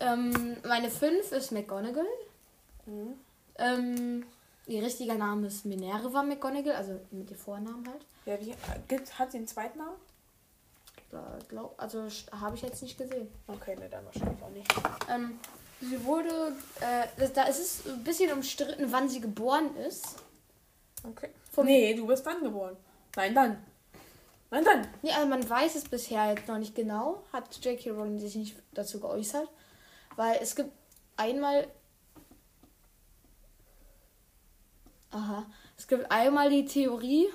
Ähm, 0.00 0.56
meine 0.66 0.90
5 0.90 1.32
ist 1.32 1.50
McGonagall. 1.50 2.06
Mhm. 2.84 3.18
Ähm, 3.56 4.26
ihr 4.70 4.82
richtiger 4.82 5.14
Name 5.16 5.48
ist 5.48 5.64
Minerva 5.66 6.22
McGonagall, 6.22 6.74
also 6.76 7.00
mit 7.10 7.28
dem 7.30 7.36
Vornamen 7.36 7.86
halt. 7.88 8.04
Ja, 8.26 8.40
wie, 8.40 8.54
gibt, 8.88 9.18
hat 9.18 9.32
sie 9.32 9.38
einen 9.38 9.46
zweiten 9.46 9.78
Namen? 9.78 9.96
Gla- 11.10 11.38
Glaub, 11.48 11.74
also 11.76 12.06
habe 12.32 12.56
ich 12.56 12.62
jetzt 12.62 12.82
nicht 12.82 12.96
gesehen. 12.96 13.28
Okay, 13.48 13.76
ne, 13.76 13.88
dann 13.88 14.04
wahrscheinlich 14.04 14.42
auch 14.42 14.50
nicht. 14.50 14.72
Ähm, 15.10 15.38
sie 15.80 16.04
wurde, 16.04 16.52
äh, 16.80 17.28
da 17.34 17.44
ist 17.44 17.58
es 17.58 17.86
ein 17.92 18.04
bisschen 18.04 18.32
umstritten, 18.32 18.90
wann 18.92 19.08
sie 19.08 19.20
geboren 19.20 19.74
ist. 19.76 20.16
Okay. 21.02 21.30
Vom- 21.52 21.66
nee, 21.66 21.94
du 21.94 22.06
bist 22.06 22.24
dann 22.26 22.42
geboren. 22.42 22.76
Nein, 23.16 23.34
dann. 23.34 23.64
Nein, 24.52 24.64
dann. 24.64 24.86
Nee, 25.02 25.12
also 25.12 25.26
man 25.28 25.48
weiß 25.48 25.74
es 25.76 25.84
bisher 25.88 26.30
jetzt 26.34 26.46
noch 26.48 26.58
nicht 26.58 26.74
genau. 26.74 27.24
Hat 27.32 27.52
J.K. 27.64 27.90
Rowling 27.90 28.18
sich 28.18 28.34
nicht 28.36 28.56
dazu 28.72 29.00
geäußert. 29.00 29.48
Weil 30.16 30.38
es 30.42 30.54
gibt 30.54 30.70
einmal. 31.16 31.66
Aha. 35.10 35.46
Es 35.76 35.88
gibt 35.88 36.10
einmal 36.10 36.50
die 36.50 36.64
Theorie, 36.64 37.28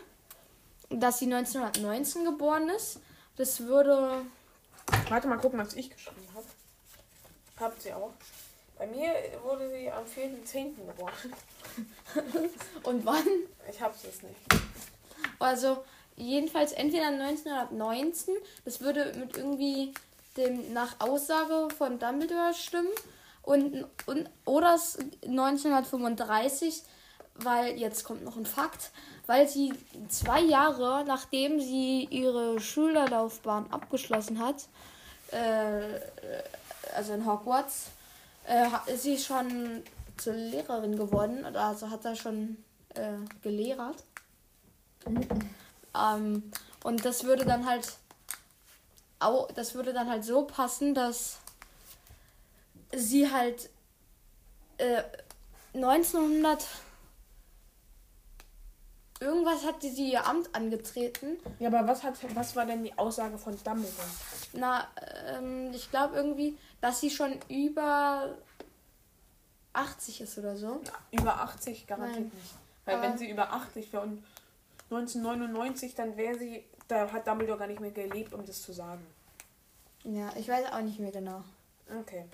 dass 0.90 1.20
sie 1.20 1.26
1919 1.26 2.26
geboren 2.26 2.70
ist. 2.70 3.00
Das 3.38 3.62
würde. 3.62 4.22
Warte 5.10 5.28
mal 5.28 5.38
gucken, 5.38 5.60
was 5.60 5.74
ich 5.74 5.90
geschrieben 5.90 6.28
habe. 6.34 6.46
Habt 7.60 7.82
sie 7.82 7.94
auch. 7.94 8.12
Bei 8.78 8.88
mir 8.88 9.14
wurde 9.44 9.70
sie 9.72 9.90
am 9.90 10.04
4.10. 10.04 10.76
geboren. 10.86 11.14
Und 12.84 13.06
wann? 13.06 13.26
Ich 13.70 13.82
hab's 13.82 14.04
jetzt 14.04 14.24
nicht. 14.24 14.36
Also, 15.40 15.84
jedenfalls 16.16 16.72
entweder 16.74 17.08
1919. 17.08 18.36
Das 18.64 18.82
würde 18.82 19.14
mit 19.18 19.38
irgendwie 19.38 19.94
dem 20.38 20.74
nach 20.74 21.00
Aussage 21.00 21.70
von 21.76 22.00
Dumbledore 22.00 22.54
stimmen. 22.54 22.90
Und, 23.42 23.86
und 24.08 24.30
oder 24.46 24.76
es 24.76 24.98
1935, 25.24 26.84
weil 27.36 27.78
jetzt 27.78 28.04
kommt 28.04 28.24
noch 28.24 28.38
ein 28.38 28.46
Fakt, 28.46 28.92
weil 29.26 29.48
sie 29.48 29.74
zwei 30.10 30.42
Jahre 30.42 31.04
nachdem 31.06 31.60
sie 31.60 32.06
ihre 32.10 32.60
Schülerlaufbahn 32.60 33.72
abgeschlossen 33.72 34.40
hat, 34.40 34.68
äh, 35.32 36.00
also 36.96 37.14
in 37.14 37.26
Hogwarts, 37.26 37.88
äh, 38.48 38.68
ist 38.92 39.04
sie 39.04 39.18
schon 39.18 39.84
zur 40.18 40.34
Lehrerin 40.34 40.98
geworden, 40.98 41.46
also 41.56 41.90
hat 41.90 42.06
er 42.06 42.16
schon 42.16 42.58
äh, 42.94 43.18
gelehrt. 43.42 44.04
Ähm, 45.96 46.52
und 46.84 47.06
das 47.06 47.24
würde 47.24 47.46
dann 47.46 47.66
halt 47.66 47.94
au, 49.20 49.48
das 49.56 49.76
würde 49.76 49.94
dann 49.94 50.10
halt 50.10 50.24
so 50.24 50.44
passen, 50.44 50.94
dass 50.94 51.38
sie 52.94 53.32
halt 53.32 53.70
äh, 54.78 55.04
1900 55.74 56.66
irgendwas 59.20 59.66
hatte 59.66 59.90
sie 59.90 60.12
ihr 60.12 60.26
Amt 60.26 60.54
angetreten. 60.56 61.38
Ja, 61.60 61.70
aber 61.70 61.88
was, 61.88 62.04
hat, 62.04 62.16
was 62.36 62.56
war 62.56 62.66
denn 62.66 62.84
die 62.84 62.98
Aussage 62.98 63.38
von 63.38 63.54
Dumbledore? 63.64 64.08
Na, 64.54 64.88
ähm, 65.28 65.72
ich 65.74 65.90
glaube 65.90 66.16
irgendwie, 66.16 66.58
dass 66.82 67.00
sie 67.00 67.10
schon 67.10 67.40
über 67.50 68.36
80 69.74 70.22
ist 70.22 70.38
oder 70.38 70.56
so. 70.56 70.82
Über 71.12 71.42
80 71.42 71.88
garantiert 71.88 72.20
Nein. 72.20 72.32
nicht. 72.34 72.54
Weil 72.86 72.96
Aber- 72.96 73.04
wenn 73.04 73.18
sie 73.18 73.30
über 73.30 73.52
80 73.52 73.92
wäre 73.94 74.04
und 74.04 74.24
1999, 74.90 75.96
dann 75.96 76.16
wäre 76.18 76.38
sie, 76.38 76.64
da 76.88 77.12
hat 77.12 77.28
Dumbledore 77.28 77.60
gar 77.60 77.68
nicht 77.68 77.80
mehr 77.80 77.92
gelebt, 77.92 78.34
um 78.34 78.46
das 78.46 78.62
zu 78.62 78.72
sagen. 78.74 79.06
Ja, 80.04 80.32
ich 80.38 80.48
weiß 80.48 80.72
auch 80.72 80.82
nicht 80.82 81.00
mehr 81.00 81.12
genau. 81.12 81.44
Okay. 82.02 82.26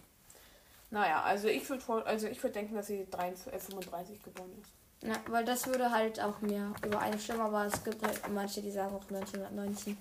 Naja, 0.90 1.22
also 1.24 1.48
ich 1.48 1.68
würde 1.70 2.06
also 2.06 2.28
ich 2.28 2.44
würde 2.44 2.54
denken, 2.54 2.76
dass 2.76 2.88
sie 2.88 3.08
33, 3.10 3.54
äh, 3.54 3.60
35 3.60 4.22
geboren 4.22 4.52
ist. 4.62 4.72
Ja, 5.04 5.16
weil 5.28 5.44
das 5.46 5.66
würde 5.66 5.90
halt 5.90 6.20
auch 6.20 6.42
mehr 6.42 6.72
übereinstimmen, 6.86 7.42
aber 7.42 7.66
es 7.66 7.84
gibt 7.84 8.04
halt 8.06 8.20
manche, 8.32 8.62
die 8.62 8.72
sagen 8.72 8.96
auch 8.96 9.04
1919. 9.10 9.98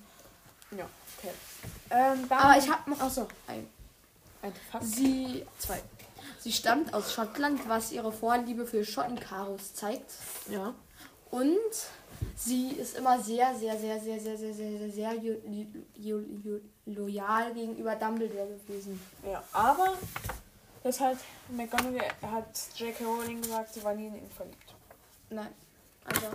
Ja, 0.76 0.84
okay. 1.18 1.32
Ähm, 1.90 2.26
Aber 2.28 2.58
ich 2.58 2.70
habe 2.70 2.90
noch 2.90 3.00
Achso, 3.00 3.26
ein. 3.46 3.66
ein 4.42 4.52
Fakt. 4.70 4.84
Sie, 4.84 5.44
zwei. 5.58 5.80
Sie 6.38 6.52
stammt 6.52 6.92
aus 6.94 7.12
Schottland, 7.14 7.66
was 7.68 7.92
ihre 7.92 8.12
Vorliebe 8.12 8.66
für 8.66 8.84
Schottenkaros 8.84 9.74
zeigt. 9.74 10.12
Ja. 10.48 10.74
Und 11.30 11.58
sie 12.36 12.72
ist 12.72 12.96
immer 12.96 13.20
sehr, 13.20 13.54
sehr, 13.54 13.78
sehr, 13.78 13.98
sehr, 14.00 14.20
sehr, 14.20 14.38
sehr, 14.38 14.54
sehr, 14.54 14.54
sehr, 14.54 14.90
sehr 14.90 15.12
loyal 16.86 17.54
gegenüber 17.54 17.96
Dumbledore 17.96 18.58
gewesen. 18.66 19.00
Ja, 19.24 19.42
aber 19.52 19.94
das 20.82 21.00
hat 21.00 21.16
McGonagall 21.48 22.10
hat 22.22 22.58
J.K. 22.76 23.04
Rowling 23.04 23.40
gesagt, 23.42 23.74
sie 23.74 23.82
war 23.82 23.94
nie 23.94 24.06
in 24.06 24.16
ihn 24.16 24.30
verliebt. 24.30 24.74
Nein, 25.30 25.48
also 26.04 26.26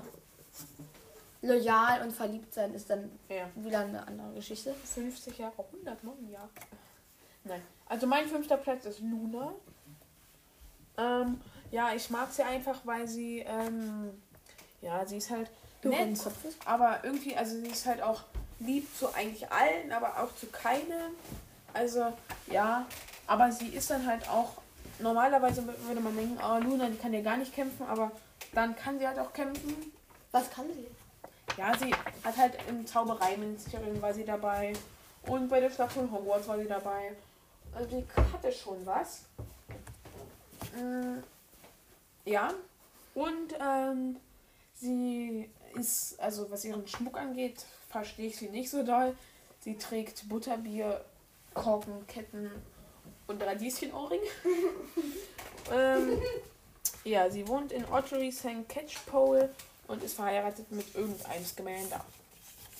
loyal 1.41 2.01
und 2.03 2.11
verliebt 2.11 2.53
sein 2.53 2.73
ist 2.73 2.89
dann 2.89 3.11
Ja. 3.29 3.49
wieder 3.55 3.79
eine 3.81 4.05
andere 4.07 4.33
Geschichte. 4.33 4.73
50 4.73 5.37
Jahre, 5.37 5.53
109 5.71 6.29
Jahre. 6.31 6.49
Nein. 7.43 7.61
Also 7.87 8.07
mein 8.07 8.27
fünfter 8.27 8.57
Platz 8.57 8.85
ist 8.85 8.99
Luna. 9.01 9.53
Ähm, 10.97 11.39
ja, 11.71 11.93
ich 11.93 12.09
mag 12.09 12.31
sie 12.31 12.41
einfach, 12.43 12.79
weil 12.85 13.07
sie, 13.07 13.39
ähm, 13.39 14.11
ja, 14.81 15.05
sie 15.05 15.17
ist 15.17 15.29
halt 15.29 15.51
nett, 15.83 16.17
Kopf 16.17 16.45
ist. 16.45 16.57
aber 16.65 17.03
irgendwie, 17.03 17.35
also 17.35 17.59
sie 17.59 17.67
ist 17.67 17.85
halt 17.85 18.01
auch 18.01 18.23
lieb 18.59 18.87
zu 18.97 19.13
eigentlich 19.13 19.51
allen, 19.51 19.91
aber 19.91 20.23
auch 20.23 20.33
zu 20.35 20.47
keinem. 20.47 21.11
Also, 21.73 22.13
ja, 22.47 22.85
aber 23.27 23.51
sie 23.51 23.67
ist 23.67 23.89
dann 23.91 24.07
halt 24.07 24.27
auch, 24.29 24.53
normalerweise 24.99 25.63
würde 25.67 25.99
man 25.99 26.15
denken, 26.15 26.39
oh, 26.41 26.57
Luna, 26.59 26.87
die 26.89 26.97
kann 26.97 27.13
ja 27.13 27.21
gar 27.21 27.37
nicht 27.37 27.53
kämpfen, 27.53 27.85
aber 27.85 28.11
dann 28.55 28.75
kann 28.75 28.97
sie 28.97 29.07
halt 29.07 29.19
auch 29.19 29.33
kämpfen. 29.33 29.91
Was 30.31 30.49
kann 30.49 30.65
sie? 30.73 30.87
Ja, 31.57 31.77
sie 31.77 31.93
hat 32.23 32.37
halt 32.37 32.57
im 32.67 32.85
Zaubereiministerium 32.87 34.01
war 34.01 34.13
sie 34.13 34.25
dabei 34.25 34.73
und 35.27 35.49
bei 35.49 35.59
der 35.59 35.69
Schlacht 35.69 35.93
von 35.93 36.11
Hogwarts 36.11 36.47
war 36.47 36.57
sie 36.57 36.67
dabei. 36.67 37.15
Also 37.73 37.89
sie 37.89 38.05
hatte 38.33 38.51
schon 38.51 38.85
was. 38.85 39.23
Mm, 40.75 41.19
ja. 42.25 42.53
Und 43.13 43.55
ähm, 43.61 44.17
sie 44.73 45.49
ist, 45.75 46.19
also 46.19 46.49
was 46.49 46.65
ihren 46.65 46.87
Schmuck 46.87 47.17
angeht, 47.17 47.63
verstehe 47.89 48.27
ich 48.27 48.37
sie 48.37 48.49
nicht 48.49 48.69
so 48.69 48.83
doll. 48.83 49.15
Sie 49.61 49.77
trägt 49.77 50.27
Butterbier, 50.27 51.03
Korken, 51.53 52.05
Ketten 52.07 52.51
und 53.27 53.41
Radieschenohrring. 53.41 54.21
ähm, 55.73 56.19
ja, 57.03 57.29
sie 57.29 57.47
wohnt 57.47 57.71
in 57.71 57.85
Ottery 57.85 58.31
St. 58.31 58.67
Catchpole 58.67 59.53
und 59.87 60.03
ist 60.03 60.15
verheiratet 60.15 60.71
mit 60.71 60.93
irgendeinem 60.95 61.45
Scamander. 61.45 62.03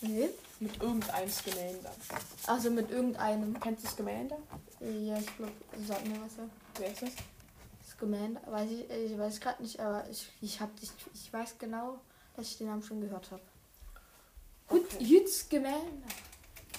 Nee. 0.02 0.30
Mit 0.60 0.82
irgendeinem 0.82 1.30
Scamander. 1.30 1.92
Also 2.48 2.70
mit 2.70 2.90
irgendeinem. 2.92 3.60
Kennst 3.60 3.84
du 3.84 3.90
Scamander? 3.90 4.38
Ja, 4.80 5.18
ich 5.18 5.38
glaube, 5.38 5.52
sag 5.88 6.06
mir 6.06 6.22
was. 6.22 6.38
ja. 6.38 6.44
Wer 6.80 6.92
ist 6.92 7.02
das? 7.02 7.10
Scamander, 7.90 8.42
weiß 8.48 8.70
ich, 8.72 8.90
ich 8.90 9.18
weiß 9.18 9.40
gerade 9.40 9.62
nicht, 9.62 9.80
aber 9.80 10.06
ich, 10.10 10.28
ich, 10.42 10.60
hab, 10.60 10.70
ich, 10.82 10.92
ich 11.14 11.32
weiß 11.32 11.58
genau, 11.60 11.98
dass 12.36 12.48
ich 12.48 12.58
den 12.58 12.68
Namen 12.68 12.84
schon 12.84 13.00
gehört 13.02 13.32
habe. 13.32 13.42
Gut, 14.68 14.86
Okay. 14.94 15.04
Jüt 15.04 15.30
Scamander. 15.30 15.80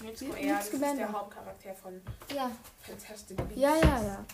Newt 0.03 0.21
ja, 0.43 0.57
das 0.59 0.69
ist 0.69 0.81
der 0.83 1.11
Hauptcharakter 1.13 1.75
von 1.75 2.03
Ja, 2.35 2.51
Fantastic 2.83 3.37
Beasts. 3.39 3.57
ja, 3.57 3.77
ja, 3.77 4.03
ja. 4.03 4.25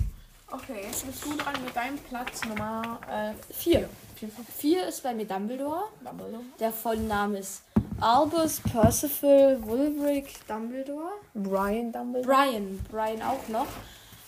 Okay, 0.55 0.83
jetzt 0.83 1.07
bist 1.07 1.25
du 1.25 1.35
dran 1.35 1.55
mit 1.65 1.75
deinem 1.75 1.97
Platz 1.97 2.45
Nummer 2.45 3.01
äh, 3.11 3.33
Vier. 3.55 3.89
vier, 4.15 4.29
fünf, 4.29 4.51
Vier 4.51 4.87
ist 4.87 5.03
bei 5.03 5.15
mir 5.15 5.25
Dumbledore. 5.25 5.85
Dumbledore. 6.05 6.43
Der 6.61 6.71
volle 6.71 7.01
Name 7.01 7.39
ist 7.39 7.63
Albus 7.99 8.61
Percival 8.61 9.59
Wulbrick 9.63 10.47
Dumbledore. 10.47 11.13
Brian 11.33 11.91
Dumbledore. 11.91 12.27
Brian, 12.27 12.85
Brian 12.91 13.23
auch 13.23 13.49
noch. 13.49 13.67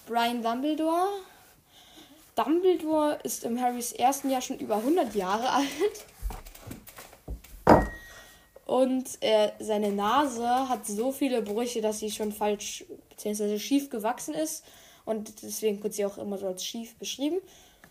Brian 0.06 0.42
Dumbledore. 0.42 1.08
Dumbledore 2.36 3.18
ist 3.22 3.44
im 3.44 3.60
Harrys 3.60 3.92
ersten 3.92 4.30
Jahr 4.30 4.40
schon 4.40 4.58
über 4.58 4.76
100 4.76 5.14
Jahre 5.14 5.50
alt. 7.66 7.82
Und 8.64 9.18
er, 9.20 9.52
seine 9.60 9.92
Nase 9.92 10.70
hat 10.70 10.86
so 10.86 11.12
viele 11.12 11.42
Brüche, 11.42 11.82
dass 11.82 11.98
sie 11.98 12.10
schon 12.10 12.32
falsch 12.32 12.86
bzw. 13.10 13.58
schief 13.58 13.90
gewachsen 13.90 14.32
ist. 14.32 14.64
Und 15.04 15.42
deswegen 15.42 15.82
wird 15.82 15.94
sie 15.94 16.06
auch 16.06 16.18
immer 16.18 16.38
so 16.38 16.46
als 16.46 16.64
schief 16.64 16.94
beschrieben. 16.96 17.38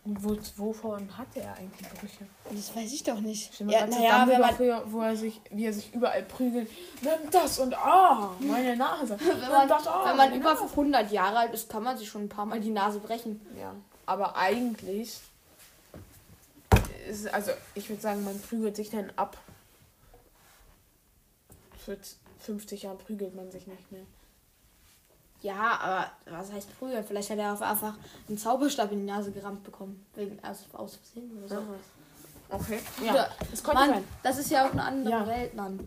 Wo, 0.06 0.36
wovon 0.58 1.18
hat 1.18 1.28
er 1.36 1.56
eigentlich 1.56 1.88
Brüche? 1.92 2.26
Und 2.50 2.60
das 2.60 2.76
weiß 2.76 2.92
ich 2.92 3.04
doch 3.04 3.22
nicht. 3.22 3.62
Mir 3.62 3.72
Ja, 3.72 3.88
naja, 3.88 4.28
wenn 4.28 4.42
man, 4.42 4.54
für, 4.54 4.84
wo 4.88 5.00
er 5.00 5.16
sich, 5.16 5.40
wie 5.50 5.66
er 5.66 5.72
sich 5.72 5.94
überall 5.94 6.24
prügelt. 6.24 6.70
Nimm 7.02 7.32
das 7.32 7.60
und 7.60 7.74
ah, 7.74 8.32
meine 8.40 8.76
Nase. 8.76 9.18
wenn 9.20 9.40
Nimm 9.40 9.50
man, 9.50 9.68
das, 9.70 9.88
ah, 9.88 10.04
wenn 10.06 10.18
man 10.18 10.34
über 10.34 10.54
Nase. 10.56 10.66
100 10.66 11.12
Jahre 11.12 11.38
alt 11.38 11.54
ist, 11.54 11.70
kann 11.70 11.84
man 11.84 11.98
sich 11.98 12.10
schon 12.10 12.24
ein 12.24 12.30
paar 12.30 12.46
Mal 12.46 12.60
die 12.60 12.72
Nase 12.72 13.00
brechen. 13.00 13.40
Ja, 13.58 13.74
aber 14.06 14.36
eigentlich 14.36 15.22
ist, 17.08 17.34
also 17.34 17.52
ich 17.74 17.90
würde 17.90 18.02
sagen, 18.02 18.26
man 18.26 18.40
prügelt 18.42 18.76
sich 18.76 18.90
dann 18.90 19.10
ab. 19.16 19.38
Für 21.78 21.98
50 22.40 22.84
Jahren 22.84 22.98
prügelt 22.98 23.36
man 23.36 23.52
sich 23.52 23.68
nicht 23.68 23.92
mehr. 23.92 24.06
Ja, 25.44 25.78
aber 25.80 26.12
was 26.38 26.52
heißt 26.52 26.70
früher? 26.80 27.04
Vielleicht 27.04 27.30
hat 27.30 27.38
er 27.38 27.54
auch 27.54 27.62
einfach 27.62 27.96
einen 28.28 28.38
Zauberstab 28.38 28.92
in 28.92 29.00
die 29.00 29.06
Nase 29.12 29.32
gerammt 29.32 29.64
bekommen. 29.64 30.04
Wegen 30.16 30.40
aus, 30.44 30.64
aus 30.74 30.96
Versehen 30.96 31.32
oder 31.38 31.48
so. 31.56 31.64
Okay. 32.50 32.80
Ja, 33.06 33.28
es 33.52 33.62
konnte 33.64 33.82
Mann, 33.82 33.90
sein. 33.92 34.04
das 34.24 34.38
ist 34.40 34.50
ja 34.52 34.66
auch 34.68 34.72
eine 34.72 34.84
andere 34.84 35.12
Ja. 35.12 35.28
Welt, 35.28 35.54
Mann. 35.56 35.80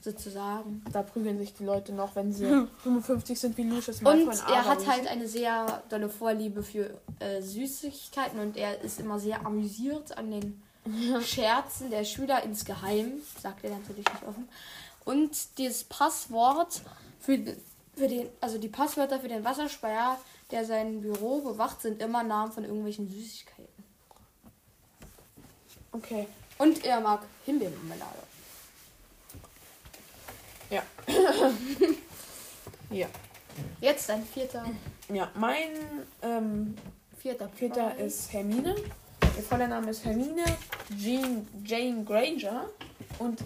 Sozusagen. 0.00 0.84
Da 0.92 1.02
prügeln 1.02 1.38
sich 1.38 1.54
die 1.54 1.64
Leute 1.64 1.92
noch, 1.92 2.16
wenn 2.16 2.32
sie 2.32 2.44
55 2.82 3.38
sind 3.38 3.56
wie 3.56 3.62
Lucius 3.62 3.98
Und 3.98 4.04
Malfoy 4.04 4.34
in 4.34 4.52
er 4.54 4.64
hat 4.64 4.84
halt 4.86 5.06
eine 5.06 5.28
sehr 5.28 5.82
dolle 5.88 6.08
Vorliebe 6.08 6.62
für 6.64 6.90
äh, 7.20 7.40
Süßigkeiten 7.40 8.40
und 8.40 8.56
er 8.56 8.80
ist 8.80 8.98
immer 8.98 9.20
sehr 9.20 9.46
amüsiert 9.46 10.16
an 10.18 10.32
den 10.32 10.62
Scherzen 11.24 11.90
der 11.90 12.02
Schüler 12.04 12.42
insgeheim, 12.42 13.12
sagt 13.40 13.62
er 13.62 13.70
natürlich 13.70 14.04
nicht 14.04 14.22
offen. 14.26 14.48
Und 15.04 15.30
das 15.60 15.84
Passwort 15.84 16.82
für, 17.20 17.38
für 17.94 18.08
den, 18.08 18.28
also 18.40 18.58
die 18.58 18.68
Passwörter 18.68 19.20
für 19.20 19.28
den 19.28 19.44
Wasserspeier, 19.44 20.18
der 20.50 20.64
sein 20.64 21.00
Büro 21.00 21.40
bewacht, 21.40 21.82
sind 21.82 22.00
immer 22.00 22.22
Namen 22.22 22.52
von 22.52 22.64
irgendwelchen 22.64 23.08
Süßigkeiten. 23.08 23.84
Okay. 25.92 26.26
Und 26.58 26.84
er 26.84 27.00
mag 27.00 27.22
Himbeermarmelade. 27.44 28.18
Ja. 30.70 30.82
ja. 32.90 33.06
Jetzt 33.80 34.08
ein 34.10 34.24
vierter, 34.24 34.64
Ja, 35.12 35.30
mein 35.34 35.68
ähm, 36.22 36.74
vierter, 37.18 37.48
vierter 37.50 37.94
ist 37.96 38.32
Hermine. 38.32 38.74
Ihr 39.36 39.42
voller 39.42 39.68
Name 39.68 39.90
ist 39.90 40.04
Hermine 40.04 40.44
Jean, 40.98 41.46
Jane 41.64 42.04
Granger. 42.04 42.70
Und 43.18 43.42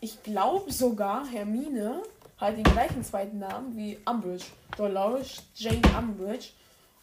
ich 0.00 0.22
glaube 0.22 0.72
sogar, 0.72 1.26
Hermine 1.26 2.02
hat 2.38 2.56
den 2.56 2.64
gleichen 2.64 3.04
zweiten 3.04 3.38
Namen 3.38 3.76
wie 3.76 3.98
Umbridge. 4.04 4.46
Dolores 4.76 5.42
Jane 5.54 5.82
Umbridge. 5.98 6.48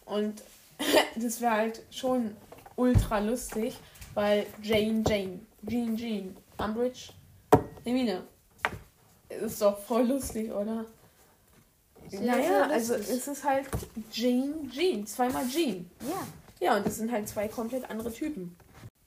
Und 0.06 0.42
das 1.16 1.42
wäre 1.42 1.54
halt 1.54 1.82
schon 1.92 2.36
ultra 2.76 3.20
lustig, 3.20 3.78
Weil 4.14 4.46
Jane, 4.62 5.04
Jane, 5.08 5.40
Jean, 5.68 5.96
Jean, 5.96 6.38
Umbridge, 6.58 7.14
Hermine. 7.84 8.24
Ist 9.30 9.62
doch 9.62 9.80
voll 9.80 10.08
lustig, 10.08 10.52
oder? 10.52 10.86
Sehr, 12.10 12.22
naja, 12.22 12.44
sehr 12.44 12.70
also 12.70 12.94
es 12.96 13.28
ist 13.28 13.44
halt 13.44 13.68
Jane, 14.12 14.70
Jean, 14.70 15.08
zweimal 15.08 15.48
Jean. 15.48 15.90
Ja. 16.02 16.28
Ja, 16.60 16.78
und 16.78 16.86
das 16.86 16.98
sind 16.98 17.12
halt 17.12 17.28
zwei 17.28 17.48
komplett 17.48 17.90
andere 17.90 18.14
Typen. 18.14 18.56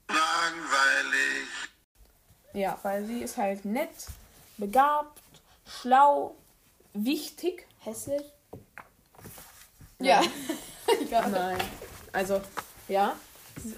Langweilig. 0.09 1.49
Ja, 2.53 2.79
weil 2.83 3.05
sie 3.05 3.21
ist 3.21 3.37
halt 3.37 3.65
nett, 3.65 3.91
begabt, 4.57 5.21
schlau, 5.67 6.37
wichtig. 6.93 7.67
Hässlich? 7.81 8.23
Ja. 10.01 10.23
Egal. 11.01 11.31
Nein. 11.35 11.59
Also, 12.13 12.43
ja. 12.89 13.15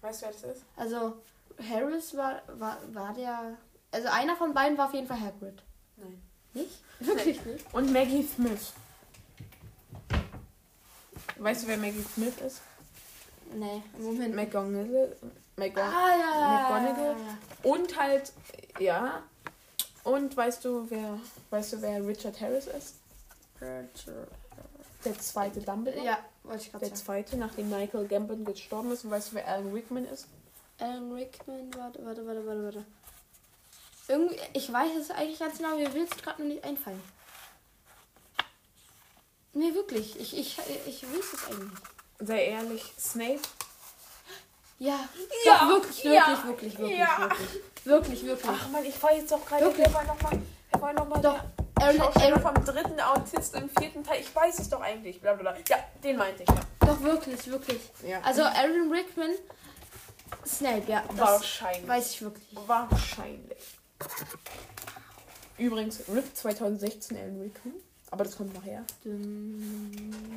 Weißt 0.01 0.21
du, 0.21 0.25
wer 0.25 0.33
das 0.33 0.43
ist? 0.43 0.65
Also, 0.75 1.21
Harris 1.69 2.17
war, 2.17 2.41
war, 2.47 2.77
war 2.93 3.13
der. 3.13 3.57
Also, 3.91 4.07
einer 4.09 4.35
von 4.35 4.53
beiden 4.53 4.77
war 4.77 4.87
auf 4.87 4.93
jeden 4.93 5.07
Fall 5.07 5.19
Hagrid. 5.19 5.61
Nein. 5.97 6.21
Nicht? 6.53 6.81
Wirklich 6.99 7.45
nicht? 7.45 7.73
Und 7.73 7.91
Maggie 7.93 8.23
Smith. 8.23 8.73
Weißt 11.43 11.63
du, 11.63 11.67
wer 11.67 11.77
Maggie 11.77 12.05
Smith 12.13 12.37
ist? 12.45 12.61
Nee, 13.53 13.83
Moment. 13.99 14.33
McGonagall. 14.33 15.15
McGonagall. 15.57 15.93
ah, 15.93 16.17
ja, 16.17 16.39
ja, 16.39 16.79
McGonagall. 16.79 17.15
ja. 17.19 17.69
Und 17.69 17.99
halt, 17.99 18.33
ja. 18.79 19.23
Und 20.03 20.35
weißt 20.35 20.63
du, 20.65 20.89
wer, 20.89 21.19
weißt 21.49 21.73
du, 21.73 21.81
wer 21.81 22.05
Richard 22.07 22.39
Harris 22.39 22.67
ist? 22.67 22.95
Der 23.59 25.19
zweite 25.19 25.59
Dumbledore. 25.59 26.05
Ja, 26.05 26.17
wollte 26.43 26.63
ich 26.63 26.71
gerade 26.71 26.85
Der 26.85 26.95
sagen. 26.95 27.05
zweite, 27.05 27.37
nachdem 27.37 27.69
Michael 27.69 28.07
Gambon 28.07 28.45
gestorben 28.45 28.91
ist. 28.91 29.03
Und 29.03 29.11
weißt 29.11 29.31
du, 29.31 29.35
wer 29.35 29.47
Alan 29.47 29.71
Rickman 29.73 30.05
ist? 30.05 30.27
Alan 30.79 31.11
Rickman, 31.13 31.73
warte, 31.75 32.05
warte, 32.05 32.25
warte, 32.25 32.45
warte, 32.47 32.63
warte. 32.63 32.85
Irgendwie, 34.07 34.37
ich 34.53 34.71
weiß 34.71 34.91
es 34.99 35.11
eigentlich 35.11 35.39
ganz 35.39 35.57
genau, 35.57 35.75
mir 35.77 35.93
will 35.93 36.03
es 36.09 36.17
gerade 36.21 36.41
noch 36.41 36.49
nicht 36.49 36.63
einfallen. 36.63 37.01
Nee, 39.53 39.73
wirklich. 39.73 40.19
Ich, 40.19 40.37
ich, 40.37 40.57
ich 40.85 41.03
weiß 41.03 41.33
es 41.33 41.45
eigentlich. 41.47 41.79
Sei 42.19 42.45
ehrlich, 42.45 42.93
Snape. 42.99 43.39
Ja, 44.79 44.99
Ja, 45.45 45.59
doch, 45.59 45.69
wirklich, 45.69 46.03
ja, 46.03 46.11
wirklich, 46.11 46.45
wirklich, 46.45 46.79
wirklich, 46.79 46.97
ja. 46.97 47.17
wirklich. 47.19 47.49
Wirklich, 47.85 48.25
wirklich. 48.25 48.51
Ach 48.51 48.69
man, 48.69 48.83
ich 48.85 49.01
war 49.01 49.13
jetzt 49.13 49.31
doch 49.31 49.45
gerade. 49.45 49.65
Wirklich? 49.65 49.85
Wer 49.85 49.93
war 49.93 50.03
nochmal? 50.03 50.41
Wer 50.71 50.81
war 50.81 50.93
nochmal? 50.93 51.21
Doch, 51.21 51.39
Aaron, 51.75 52.01
Aaron, 52.01 52.41
vom 52.41 52.65
dritten 52.65 52.99
Autist 52.99 53.55
im 53.55 53.69
vierten 53.69 54.03
Teil. 54.03 54.21
Ich 54.21 54.35
weiß 54.35 54.59
es 54.59 54.69
doch 54.69 54.81
eigentlich. 54.81 55.21
Blablabla. 55.21 55.61
Ja, 55.69 55.77
den 56.03 56.17
meinte 56.17 56.43
ich. 56.43 56.49
Ja. 56.49 56.55
doch, 56.79 57.01
wirklich, 57.01 57.45
wirklich. 57.47 57.79
Ja. 58.05 58.21
Also, 58.21 58.43
Aaron 58.43 58.91
Rickman, 58.91 59.31
Snape, 60.45 60.83
ja. 60.87 61.03
Wahrscheinlich. 61.13 61.87
weiß 61.87 62.11
ich 62.11 62.21
wirklich. 62.21 62.47
Wahrscheinlich. 62.65 63.63
Übrigens, 65.57 65.99
RIP 66.09 66.35
2016 66.35 67.17
Alan 67.17 67.41
Rickman. 67.41 67.75
Aber 68.13 68.23
das 68.25 68.37
kommt 68.37 68.53
nachher. 68.53 68.83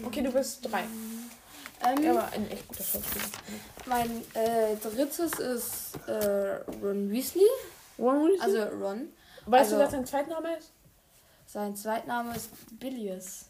Okay, 0.02 0.22
du 0.22 0.32
bist 0.32 0.64
drei. 0.64 0.84
Ähm, 1.84 2.02
Er 2.04 2.14
war 2.14 2.32
ein 2.32 2.50
echt 2.50 2.66
guter 2.68 2.82
Schauspieler. 2.84 3.24
mein 3.84 4.10
äh, 4.32 4.76
drittes 4.76 5.38
ist 5.38 5.98
äh, 6.08 6.54
Ron 6.82 7.10
Weasley. 7.10 7.44
Ron 7.98 8.28
Weasley? 8.30 8.40
Also 8.40 8.62
Ron. 8.82 9.08
weißt 9.44 9.72
du, 9.72 9.76
also- 9.76 9.78
was 9.84 9.90
sein 9.90 10.06
Zweitname 10.06 10.56
ist? 10.56 10.70
Sein 11.46 11.76
Zweitname 11.76 12.34
ist 12.34 12.48
Bilius. 12.80 13.44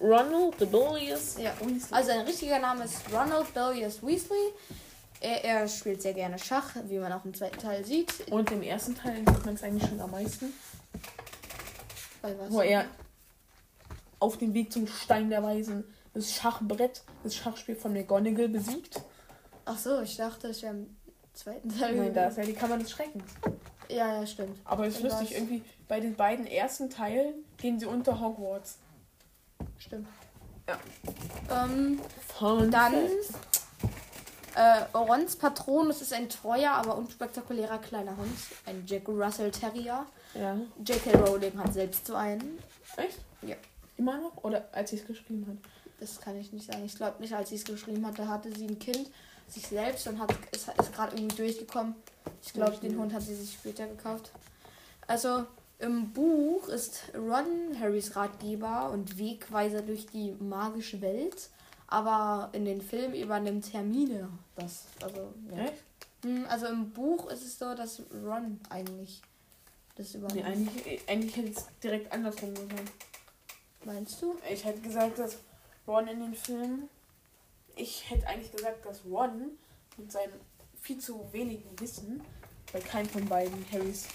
Ronald 0.00 0.54
the 0.60 0.66
Bullius. 0.66 1.36
Ja, 1.38 1.52
also 1.90 2.08
sein 2.08 2.20
richtiger 2.20 2.60
Name 2.60 2.84
ist 2.84 3.00
Ronald 3.12 3.52
Bellius 3.52 4.00
Weasley. 4.00 4.52
Er, 5.20 5.42
er 5.44 5.66
spielt 5.68 6.02
sehr 6.02 6.14
gerne 6.14 6.38
Schach, 6.38 6.76
wie 6.84 6.98
man 7.00 7.12
auch 7.12 7.24
im 7.24 7.34
zweiten 7.34 7.58
Teil 7.58 7.84
sieht. 7.84 8.30
Und 8.30 8.48
im 8.52 8.62
ersten 8.62 8.94
Teil 8.94 9.16
sieht 9.26 9.44
man 9.44 9.54
es 9.56 9.62
eigentlich 9.64 9.88
schon 9.88 10.00
am 10.00 10.12
meisten. 10.12 10.52
Wo 12.50 12.60
er 12.60 12.84
auf 14.18 14.38
dem 14.38 14.54
Weg 14.54 14.72
zum 14.72 14.86
Stein 14.86 15.30
der 15.30 15.42
Weisen 15.42 15.84
das 16.14 16.32
Schachbrett, 16.32 17.02
das 17.22 17.34
Schachspiel 17.34 17.76
von 17.76 17.92
McGonagall 17.92 18.48
besiegt. 18.48 19.02
Ach 19.64 19.78
so, 19.78 20.00
ich 20.00 20.16
dachte, 20.16 20.48
es 20.48 20.62
wäre 20.62 20.74
im 20.74 20.96
zweiten 21.34 21.68
Teil. 21.68 21.94
Nein, 21.94 22.14
da 22.14 22.28
ist 22.28 22.38
ja 22.38 22.44
die 22.44 22.54
Kammer 22.54 22.78
des 22.78 22.90
Schreckens. 22.90 23.24
Ja, 23.88 24.20
ja, 24.20 24.26
stimmt. 24.26 24.58
Aber 24.64 24.86
es 24.86 24.94
ist 24.94 25.04
Ich 25.04 25.10
lustig, 25.10 25.34
irgendwie 25.34 25.62
bei 25.88 26.00
den 26.00 26.14
beiden 26.14 26.46
ersten 26.46 26.88
Teilen 26.88 27.34
gehen 27.58 27.78
sie 27.78 27.86
unter 27.86 28.18
Hogwarts. 28.20 28.78
Stimmt. 29.78 30.08
Ja. 30.66 30.78
Ähm, 31.64 32.00
Fun 32.38 32.70
dann 32.70 32.94
äh, 34.56 34.96
Rons 34.96 35.36
Patronus 35.36 36.00
ist 36.00 36.14
ein 36.14 36.30
treuer, 36.30 36.72
aber 36.72 36.96
unspektakulärer 36.96 37.78
kleiner 37.78 38.16
Hund. 38.16 38.36
Ein 38.64 38.84
Jack 38.86 39.06
Russell 39.06 39.50
Terrier. 39.50 40.06
Ja. 40.34 40.56
J.K. 40.82 41.18
Rowling 41.18 41.58
hat 41.58 41.74
selbst 41.74 42.06
so 42.06 42.14
einen. 42.14 42.58
Echt? 42.96 43.18
Ja. 43.42 43.56
Immer 43.96 44.20
noch? 44.20 44.44
Oder 44.44 44.68
als 44.72 44.90
sie 44.90 44.96
es 44.96 45.06
geschrieben 45.06 45.46
hat? 45.48 45.56
Das 46.00 46.20
kann 46.20 46.36
ich 46.38 46.52
nicht 46.52 46.70
sagen. 46.70 46.84
Ich 46.84 46.94
glaube 46.96 47.20
nicht, 47.20 47.32
als 47.32 47.48
sie 47.48 47.56
es 47.56 47.64
geschrieben 47.64 48.06
hatte, 48.06 48.28
hatte 48.28 48.52
sie 48.54 48.66
ein 48.66 48.78
Kind, 48.78 49.10
sich 49.48 49.66
selbst 49.66 50.06
und 50.08 50.18
hat 50.18 50.32
ist, 50.52 50.68
ist 50.78 50.92
gerade 50.92 51.16
irgendwie 51.16 51.36
durchgekommen. 51.36 51.94
Ich 52.44 52.52
glaube, 52.52 52.76
den 52.78 52.98
Hund 52.98 53.12
hat 53.14 53.22
sie 53.22 53.34
sich 53.34 53.52
später 53.54 53.86
gekauft. 53.86 54.30
Also 55.06 55.46
im 55.78 56.10
Buch 56.12 56.68
ist 56.68 57.02
Ron 57.14 57.78
Harrys 57.78 58.16
Ratgeber 58.16 58.90
und 58.90 59.18
Wegweiser 59.18 59.82
durch 59.82 60.06
die 60.06 60.32
magische 60.40 61.00
Welt, 61.00 61.48
aber 61.86 62.48
in 62.52 62.64
den 62.64 62.80
Filmen 62.80 63.14
übernimmt 63.14 63.72
Hermine 63.72 64.28
das. 64.56 64.84
Also, 65.02 65.32
ja. 65.54 65.66
Hm, 66.24 66.44
also 66.48 66.66
im 66.66 66.90
Buch 66.90 67.30
ist 67.30 67.44
es 67.44 67.58
so, 67.58 67.74
dass 67.74 68.02
Ron 68.24 68.58
eigentlich 68.70 69.22
das 69.96 70.12
Nee, 70.14 70.18
übernimmt. 70.20 70.46
eigentlich, 70.46 71.08
eigentlich 71.08 71.36
hätte 71.36 71.50
es 71.50 71.66
direkt 71.82 72.12
andersrum 72.12 72.54
gesagt. 72.54 72.92
Meinst 73.86 74.20
du? 74.20 74.34
Ich 74.50 74.64
hätte 74.64 74.80
gesagt, 74.80 75.16
dass 75.20 75.36
Ron 75.86 76.08
in 76.08 76.18
den 76.18 76.34
Filmen. 76.34 76.88
Ich 77.76 78.10
hätte 78.10 78.26
eigentlich 78.26 78.50
gesagt, 78.50 78.84
dass 78.84 79.04
Ron 79.04 79.52
mit 79.96 80.10
seinem 80.10 80.32
viel 80.82 80.98
zu 80.98 81.24
wenigen 81.32 81.78
Wissen, 81.78 82.20
bei 82.72 82.80
keinem 82.80 83.08
von 83.08 83.24
beiden 83.26 83.64
Harrys 83.70 84.06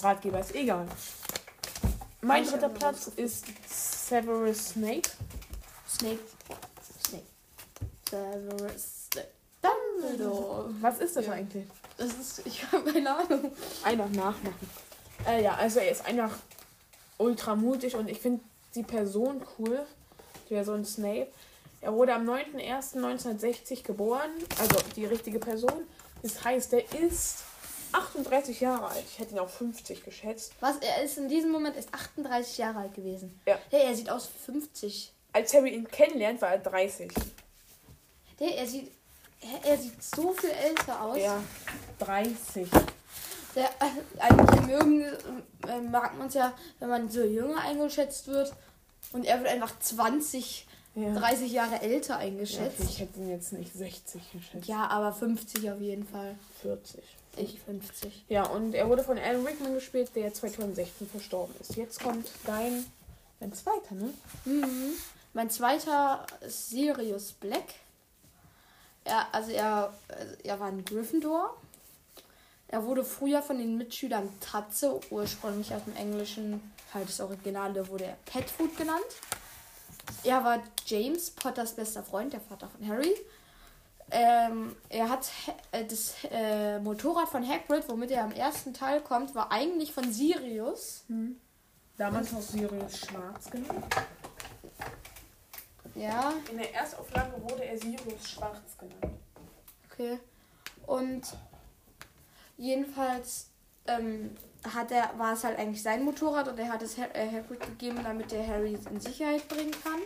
Ratgeber 0.00 0.38
ist 0.38 0.54
egal. 0.54 0.86
Mein 2.20 2.44
dritter 2.46 2.68
Platz 2.68 3.08
ist 3.16 3.46
Severus 3.68 4.68
Snape. 4.68 5.02
Snape. 5.88 6.20
Snape. 7.04 7.24
Severus 8.08 9.08
Snape. 9.12 9.28
Dumbledore. 9.60 10.70
Was 10.80 11.00
ist 11.00 11.16
das 11.16 11.26
Ja. 11.26 11.32
eigentlich? 11.32 11.66
Das 11.96 12.14
ist, 12.14 12.46
ich 12.46 12.62
habe 12.70 12.92
keine 12.92 13.16
Ahnung. 13.16 13.50
Einfach 13.82 14.08
nachmachen. 14.10 14.70
Äh, 15.26 15.42
ja, 15.42 15.54
also 15.56 15.80
er 15.80 15.90
ist 15.90 16.06
einfach 16.06 16.30
ultra 17.18 17.56
mutig 17.56 17.96
und 17.96 18.08
ich 18.08 18.20
finde 18.20 18.42
die 18.74 18.82
Person 18.82 19.42
cool. 19.58 19.86
So 20.64 20.72
ein 20.72 20.84
Snape. 20.84 21.28
Er 21.80 21.94
wurde 21.94 22.12
am 22.12 22.28
9.01.1960 22.28 23.84
geboren. 23.84 24.30
Also 24.58 24.76
die 24.96 25.06
richtige 25.06 25.38
Person. 25.38 25.84
Das 26.22 26.42
heißt, 26.42 26.72
er 26.72 26.92
ist 27.00 27.44
38 27.92 28.60
Jahre 28.60 28.88
alt. 28.88 29.04
Ich 29.08 29.18
hätte 29.18 29.34
ihn 29.34 29.38
auf 29.38 29.54
50 29.54 30.04
geschätzt. 30.04 30.52
Was? 30.60 30.76
Er 30.78 31.02
ist 31.02 31.18
in 31.18 31.28
diesem 31.28 31.50
Moment 31.50 31.76
ist 31.76 31.92
38 31.92 32.58
Jahre 32.58 32.80
alt 32.80 32.94
gewesen. 32.94 33.40
Ja. 33.46 33.58
Hey, 33.70 33.86
er 33.86 33.94
sieht 33.94 34.10
aus 34.10 34.28
wie 34.28 34.52
50. 34.52 35.12
als 35.32 35.54
Harry 35.54 35.70
ihn 35.70 35.88
kennenlernt, 35.88 36.42
war 36.42 36.50
er 36.50 36.58
30. 36.58 37.12
Der, 38.38 38.56
er 38.56 38.66
sieht. 38.66 38.90
Er, 39.40 39.70
er 39.70 39.78
sieht 39.78 40.02
so 40.02 40.32
viel 40.32 40.50
älter 40.50 41.00
aus. 41.00 41.16
Ja, 41.16 41.42
30. 42.00 42.68
Der, 43.54 43.64
äh, 43.64 44.20
eigentlich 44.20 44.66
mögen, 44.66 45.02
äh, 45.66 45.80
mag 45.80 46.16
man 46.18 46.28
es 46.28 46.34
ja, 46.34 46.52
wenn 46.78 46.88
man 46.88 47.08
so 47.10 47.22
jünger 47.22 47.60
eingeschätzt 47.62 48.28
wird. 48.28 48.52
Und 49.12 49.24
er 49.24 49.38
wird 49.40 49.48
einfach 49.50 49.76
20, 49.80 50.66
Ja. 50.94 51.14
30 51.14 51.50
Jahre 51.52 51.80
älter 51.82 52.14
Ja, 52.14 52.18
eingeschätzt. 52.20 52.80
ich 52.80 53.00
hätte 53.00 53.18
ihn 53.20 53.30
jetzt 53.30 53.52
nicht 53.52 53.72
60 53.72 54.22
geschätzt. 54.32 54.66
Ja, 54.68 54.86
aber 54.88 55.12
50 55.12 55.70
auf 55.70 55.80
jeden 55.80 56.06
Fall. 56.06 56.36
40. 56.62 57.00
Ich 57.36 57.60
50. 57.60 58.24
Ja, 58.28 58.44
und 58.46 58.74
er 58.74 58.88
wurde 58.88 59.04
von 59.04 59.16
Alan 59.18 59.46
Rickman 59.46 59.74
gespielt, 59.74 60.10
der 60.16 60.34
2016 60.34 61.08
verstorben 61.08 61.54
ist. 61.60 61.76
Jetzt 61.76 62.02
kommt 62.02 62.28
dein, 62.44 62.84
dein 63.38 63.52
zweiter, 63.52 63.94
ne? 63.94 64.12
Mhm. 64.44 64.92
Mein 65.32 65.48
zweiter 65.48 66.26
ist 66.40 66.70
Sirius 66.70 67.32
Black. 67.32 67.66
Er, 69.04 69.32
also 69.32 69.52
er, 69.52 69.94
er 70.42 70.58
war 70.60 70.66
ein 70.68 70.84
Gryffindor. 70.84 71.56
Er 72.72 72.84
wurde 72.84 73.04
früher 73.04 73.42
von 73.42 73.58
den 73.58 73.76
Mitschülern 73.76 74.28
Tatze, 74.40 75.00
ursprünglich 75.10 75.74
aus 75.74 75.82
dem 75.84 75.96
Englischen, 75.96 76.72
halt 76.94 77.08
das 77.08 77.20
Originale, 77.20 77.88
wurde 77.88 78.04
er 78.04 78.16
Petfood 78.26 78.76
genannt. 78.76 79.02
Er 80.22 80.44
war 80.44 80.62
James 80.86 81.30
Potters 81.32 81.74
bester 81.74 82.02
Freund, 82.04 82.32
der 82.32 82.40
Vater 82.40 82.68
von 82.68 82.86
Harry. 82.88 83.12
Ähm, 84.12 84.74
er 84.88 85.08
hat 85.08 85.24
Ha- 85.46 85.54
äh, 85.72 85.84
das 85.84 86.14
äh, 86.30 86.78
Motorrad 86.80 87.28
von 87.28 87.46
Hagrid, 87.46 87.88
womit 87.88 88.10
er 88.12 88.24
am 88.24 88.32
ersten 88.32 88.72
Teil 88.74 89.00
kommt, 89.00 89.34
war 89.34 89.50
eigentlich 89.52 89.92
von 89.92 90.12
Sirius. 90.12 91.04
Damals 91.96 92.32
auch 92.34 92.40
Sirius 92.40 92.98
Schwarz 92.98 93.50
genannt. 93.50 93.84
Ja, 95.94 96.32
In 96.50 96.58
der 96.58 96.72
Erstauflage 96.74 97.40
wurde 97.42 97.64
er 97.64 97.78
Sirius 97.78 98.28
Schwarz 98.30 98.76
genannt. 98.78 99.18
Okay. 99.92 100.18
Und 100.86 101.22
jedenfalls 102.60 103.50
ähm, 103.86 104.36
hat 104.74 104.92
er, 104.92 105.18
war 105.18 105.32
es 105.32 105.42
halt 105.44 105.58
eigentlich 105.58 105.82
sein 105.82 106.04
Motorrad 106.04 106.46
und 106.48 106.58
er 106.58 106.68
hat 106.70 106.82
es 106.82 106.98
Ha- 106.98 107.08
äh, 107.14 107.30
Hagrid 107.32 107.60
gegeben, 107.60 108.00
damit 108.04 108.32
er 108.32 108.46
Harry 108.46 108.78
in 108.90 109.00
Sicherheit 109.00 109.48
bringen 109.48 109.72
kann. 109.82 110.00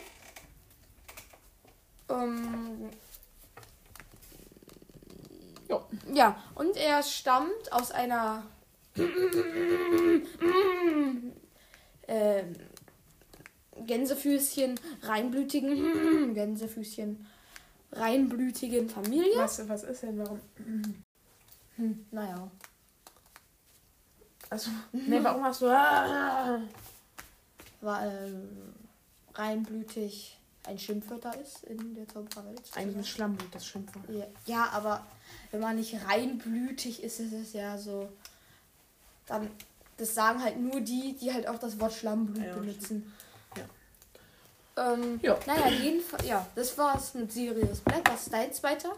Ähm, 2.08 2.90
Ja. 5.68 5.82
ja, 6.12 6.42
und 6.54 6.76
er 6.76 7.02
stammt 7.02 7.72
aus 7.72 7.90
einer 7.90 8.44
ähm, 12.06 12.54
Gänsefüßchen, 13.86 14.78
reinblütigen 15.02 16.34
Gänsefüßchen, 16.34 17.26
reinblütigen 17.92 18.88
Familie. 18.88 19.36
Was, 19.36 19.66
was 19.68 19.84
ist 19.84 20.02
denn, 20.02 20.18
warum? 20.18 20.40
Hm, 21.76 22.06
naja. 22.10 22.50
Also, 24.50 24.70
ne, 24.92 25.22
warum 25.24 25.42
hast 25.44 25.62
du. 25.62 25.66
Ah, 25.66 26.60
War 27.80 28.06
ähm, 28.06 28.74
reinblütig 29.34 30.38
ein 30.66 30.78
Schimpfwörter 30.78 31.38
ist 31.40 31.64
in 31.64 31.94
der 31.94 32.08
Zaubererwelt. 32.08 32.62
eigentlich 32.74 32.96
ein 32.96 33.04
Schlammblut, 33.04 33.54
das 33.54 33.66
Schimpfwort. 33.66 34.08
Ja, 34.08 34.26
ja, 34.46 34.68
aber 34.72 35.04
wenn 35.50 35.60
man 35.60 35.76
nicht 35.76 35.94
reinblütig 36.06 37.02
ist, 37.02 37.20
ist 37.20 37.32
es 37.32 37.52
ja 37.52 37.76
so. 37.78 38.08
Dann. 39.26 39.50
Das 39.96 40.12
sagen 40.14 40.42
halt 40.42 40.58
nur 40.58 40.80
die, 40.80 41.14
die 41.20 41.32
halt 41.32 41.46
auch 41.46 41.58
das 41.58 41.78
Wort 41.78 41.92
Schlammblut 41.92 42.44
Ja, 42.44 42.54
benutzen. 42.54 43.12
Ja. 43.56 44.92
Ähm, 44.92 45.20
Ja. 45.22 45.38
Naja, 45.46 45.68
jedenfalls. 45.68 46.26
Ja, 46.26 46.46
das 46.56 46.76
war's 46.78 47.14
mit 47.14 47.30
Sirius 47.32 47.80
Black. 47.80 48.08
Was 48.10 48.22
ist 48.24 48.32
dein 48.32 48.52
zweiter? 48.52 48.90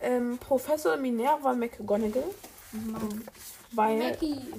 Ähm, 0.00 0.38
Professor 0.38 0.96
Minerva 0.96 1.54
McGonagall. 1.54 2.30
Weil 3.72 3.98
Maggie. 3.98 4.52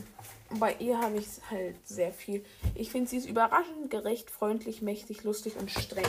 bei 0.60 0.76
ihr 0.80 1.00
habe 1.00 1.18
ich 1.18 1.28
halt 1.50 1.76
sehr 1.88 2.12
viel. 2.12 2.44
Ich 2.76 2.92
finde, 2.92 3.10
sie 3.10 3.18
ist 3.18 3.28
überraschend 3.28 3.90
gerecht, 3.90 4.32
freundlich, 4.32 4.82
mächtig, 4.82 5.24
lustig 5.24 5.56
und 5.58 5.72
streng. 5.72 6.06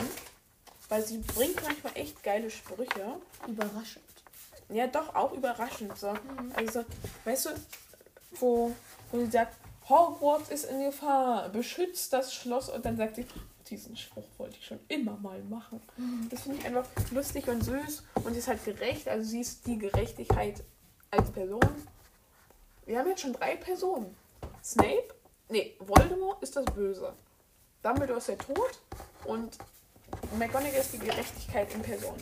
Weil 0.89 1.03
sie 1.03 1.19
bringt 1.19 1.61
manchmal 1.63 1.93
echt 1.95 2.23
geile 2.23 2.49
Sprüche. 2.49 3.19
Überraschend. 3.47 4.03
Ja, 4.69 4.87
doch, 4.87 5.15
auch 5.15 5.33
überraschend. 5.33 5.97
So. 5.97 6.13
Also, 6.55 6.83
weißt 7.25 7.45
du, 7.45 7.49
wo, 8.39 8.75
wo 9.11 9.19
sie 9.19 9.29
sagt, 9.31 9.55
Hogwarts 9.87 10.49
ist 10.49 10.65
in 10.65 10.83
Gefahr, 10.83 11.49
beschützt 11.49 12.13
das 12.13 12.33
Schloss. 12.33 12.69
Und 12.69 12.85
dann 12.85 12.97
sagt 12.97 13.15
sie, 13.15 13.25
diesen 13.69 13.95
Spruch 13.95 14.25
wollte 14.37 14.57
ich 14.57 14.65
schon 14.65 14.79
immer 14.87 15.17
mal 15.17 15.41
machen. 15.43 15.81
Das 16.29 16.41
finde 16.41 16.59
ich 16.59 16.65
einfach 16.65 16.87
lustig 17.11 17.47
und 17.47 17.63
süß. 17.63 18.03
Und 18.15 18.33
sie 18.33 18.39
ist 18.39 18.47
halt 18.47 18.63
gerecht. 18.65 19.07
Also 19.07 19.29
sie 19.29 19.41
ist 19.41 19.65
die 19.67 19.77
Gerechtigkeit 19.77 20.63
als 21.11 21.31
Person. 21.31 21.61
Wir 22.85 22.99
haben 22.99 23.09
jetzt 23.09 23.21
schon 23.21 23.33
drei 23.33 23.55
Personen. 23.55 24.15
Snape, 24.63 25.13
nee, 25.49 25.75
Voldemort 25.79 26.41
ist 26.41 26.55
das 26.55 26.65
Böse. 26.65 27.13
Dumbledore 27.83 28.19
ist 28.19 28.27
der 28.27 28.37
Tod. 28.37 28.79
Und 29.25 29.57
McGonagall 30.37 30.81
ist 30.81 30.93
die 30.93 30.99
Gerechtigkeit 30.99 31.73
in 31.73 31.81
Person. 31.81 32.15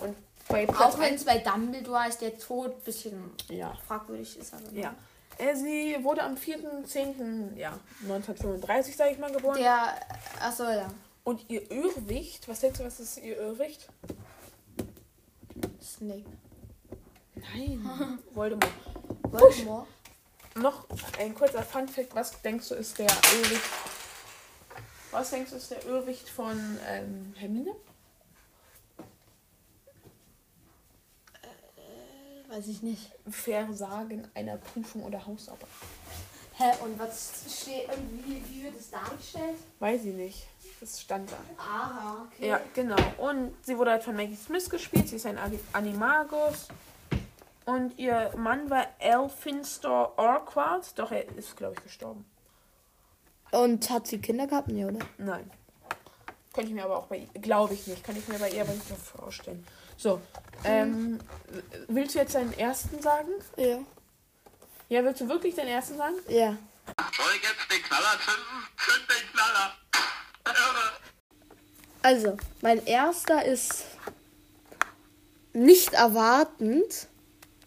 Und 0.00 0.16
bei 0.48 0.66
Platz 0.66 0.80
Auch 0.80 0.98
wenn 0.98 1.14
es 1.14 1.24
bei 1.24 1.38
Dumbledore 1.38 2.08
ist 2.08 2.20
der 2.20 2.38
Tod 2.38 2.76
ein 2.76 2.82
bisschen 2.82 3.30
ja. 3.48 3.74
fragwürdig 3.86 4.38
ist. 4.38 4.54
Aber 4.54 4.70
Ja. 4.72 4.94
Äh, 5.38 5.54
Sie 5.54 5.96
wurde 6.02 6.22
am 6.22 6.34
4.10. 6.34 7.56
Ja, 7.56 7.78
1935, 8.02 8.96
sage 8.96 9.12
ich 9.12 9.18
mal, 9.18 9.32
geboren. 9.32 9.58
Der. 9.58 10.00
Achso, 10.40 10.64
ja. 10.64 10.90
Und 11.24 11.44
ihr 11.48 11.70
Irrwicht, 11.70 12.48
was 12.48 12.60
denkst 12.60 12.78
du, 12.78 12.84
was 12.84 13.00
ist 13.00 13.18
ihr 13.18 13.36
Irrwicht? 13.36 13.88
Snape. 15.82 16.24
Nein. 17.34 18.18
Voldemort. 18.34 18.72
Voldemort. 19.22 19.88
Noch 20.54 20.86
ein 21.18 21.34
kurzer 21.34 21.62
Funfact, 21.62 22.14
was 22.14 22.40
denkst 22.40 22.68
du 22.68 22.74
ist 22.76 22.98
der 22.98 23.08
Irrwicht? 23.34 23.62
Was 25.10 25.30
denkst 25.30 25.50
du 25.50 25.56
ist 25.56 25.70
der 25.70 25.84
Irrwicht 25.84 26.28
von 26.28 26.78
ähm, 26.88 27.34
Hermine? 27.36 27.74
Weiß 32.56 32.68
ich 32.68 32.82
nicht. 32.82 33.10
Versagen 33.28 34.26
einer 34.34 34.56
Prüfung 34.56 35.02
oder 35.02 35.26
Hausarbeit. 35.26 35.68
Hä, 36.54 36.72
und 36.82 36.98
was 36.98 37.44
steht. 37.50 37.86
Und 37.88 38.24
wie, 38.24 38.42
wie 38.48 38.62
wird 38.64 38.76
es 38.80 38.90
dargestellt? 38.90 39.58
Weiß 39.78 40.06
ich 40.06 40.14
nicht. 40.14 40.46
Das 40.80 41.02
stand 41.02 41.30
da. 41.30 41.36
Aha, 41.58 42.26
okay. 42.26 42.48
Ja, 42.48 42.60
genau. 42.72 42.96
Und 43.18 43.54
sie 43.62 43.76
wurde 43.76 43.90
halt 43.90 44.04
von 44.04 44.16
Maggie 44.16 44.36
Smith 44.36 44.70
gespielt. 44.70 45.06
Sie 45.06 45.16
ist 45.16 45.26
ein 45.26 45.38
Animagus. 45.74 46.68
Und 47.66 47.98
ihr 47.98 48.32
Mann 48.38 48.70
war 48.70 48.86
Elphinstor 49.00 50.18
Urquhart. 50.18 50.98
Doch, 50.98 51.12
er 51.12 51.28
ist, 51.36 51.58
glaube 51.58 51.74
ich, 51.76 51.82
gestorben. 51.82 52.24
Und 53.50 53.90
hat 53.90 54.06
sie 54.06 54.18
Kinder 54.18 54.46
gehabt? 54.46 54.68
Nee, 54.68 54.86
oder? 54.86 55.00
Nein. 55.18 55.50
Könnte 56.56 56.70
ich 56.70 56.74
mir 56.74 56.84
aber 56.84 56.96
auch 56.96 57.06
bei 57.06 57.18
ihr, 57.18 57.40
glaube 57.42 57.74
ich 57.74 57.86
nicht, 57.86 58.02
kann 58.02 58.16
ich 58.16 58.26
mir 58.28 58.38
bei 58.38 58.48
ihr 58.48 58.62
aber 58.62 58.72
nicht 58.72 58.88
mehr 58.88 58.98
vorstellen. 58.98 59.66
So, 59.98 60.22
ähm, 60.64 61.20
willst 61.88 62.14
du 62.14 62.18
jetzt 62.18 62.34
deinen 62.34 62.58
ersten 62.58 63.02
sagen? 63.02 63.28
Ja. 63.58 63.80
Ja, 64.88 65.04
willst 65.04 65.20
du 65.20 65.28
wirklich 65.28 65.54
deinen 65.54 65.68
ersten 65.68 65.98
sagen? 65.98 66.14
Ja. 66.28 66.56
Soll 67.14 67.26
ich 67.36 67.42
jetzt 67.42 67.70
den 67.70 67.82
Knaller 67.82 68.18
zünden? 68.24 68.68
Zünd 68.78 69.06
den 69.10 69.32
Knaller! 69.32 69.76
Also, 72.00 72.38
mein 72.62 72.86
erster 72.86 73.44
ist 73.44 73.84
nicht 75.52 75.92
erwartend 75.92 77.06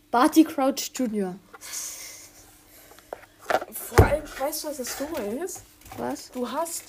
Barty 0.10 0.46
Crouch 0.46 0.92
Jr. 0.96 1.36
Vor 3.72 4.06
allem, 4.06 4.24
weißt 4.40 4.64
du, 4.64 4.68
was 4.70 4.78
das 4.78 4.98
Dumme 4.98 5.44
ist? 5.44 5.62
Was? 5.98 6.32
Du 6.32 6.50
hast, 6.50 6.84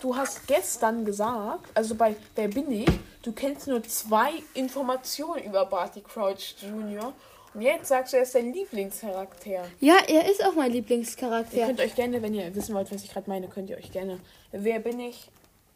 du 0.00 0.16
hast 0.16 0.46
gestern 0.46 1.04
gesagt, 1.04 1.68
also 1.74 1.94
bei 1.94 2.16
Wer 2.34 2.48
bin 2.48 2.70
ich, 2.70 2.88
du 3.22 3.32
kennst 3.32 3.68
nur 3.68 3.82
zwei 3.82 4.32
Informationen 4.54 5.44
über 5.44 5.66
Barty 5.66 6.00
Crouch 6.00 6.56
Jr. 6.60 7.12
Und 7.52 7.62
jetzt 7.62 7.88
sagst 7.88 8.12
du, 8.12 8.16
er 8.16 8.22
ist 8.22 8.34
dein 8.34 8.52
Lieblingscharakter. 8.52 9.64
Ja, 9.80 9.96
er 10.06 10.30
ist 10.30 10.44
auch 10.44 10.54
mein 10.54 10.68
Ihr 10.68 10.74
Lieblingscharakter. 10.74 11.66
könnt 11.66 11.80
euch 11.80 11.96
gerne, 11.96 12.22
wenn 12.22 12.32
ihr 12.32 12.54
wissen 12.54 12.74
wollt, 12.74 12.92
was 12.92 13.02
ich 13.02 13.12
gerade 13.12 13.28
meine, 13.28 13.48
könnt 13.48 13.70
ihr 13.70 13.76
euch 13.76 13.90
gerne 13.90 14.20
Wer 14.52 14.80
bin 14.80 14.98
ich 15.00 15.30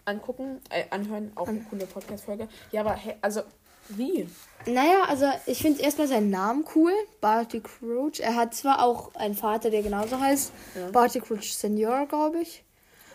angucken, 0.05 0.61
äh, 0.71 0.85
anhören, 0.91 1.33
auch 1.37 1.49
eine 1.49 1.61
coole 1.61 1.87
Podcast-Folge. 1.87 2.49
Ja, 2.73 2.83
aber 2.83 2.95
hä, 2.95 3.17
also, 3.21 3.43
wie? 3.89 4.29
Naja, 4.67 5.05
also 5.09 5.27
ich 5.47 5.59
finde 5.59 5.83
erstmal 5.83 6.09
seinen 6.09 6.31
Namen 6.31 6.65
cool. 6.75 6.93
Barty 7.21 7.61
Crouch. 7.61 8.21
Er 8.21 8.35
hat 8.35 8.55
zwar 8.55 8.83
auch 8.83 9.15
einen 9.15 9.35
Vater, 9.35 9.71
der 9.71 9.83
genauso 9.83 10.19
heißt. 10.19 10.53
Barty 10.93 11.21
Crouch 11.21 11.55
Senior, 11.55 12.07
glaube 12.07 12.41
ich. 12.41 12.64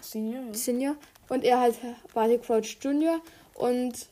Senior, 0.01 0.43
ja. 0.47 0.53
Senior. 0.53 0.95
Und 1.29 1.43
er 1.43 1.59
heißt 1.61 1.79
Barty 2.13 2.39
Crouch 2.39 2.77
Junior. 2.81 3.21
Und 3.53 4.07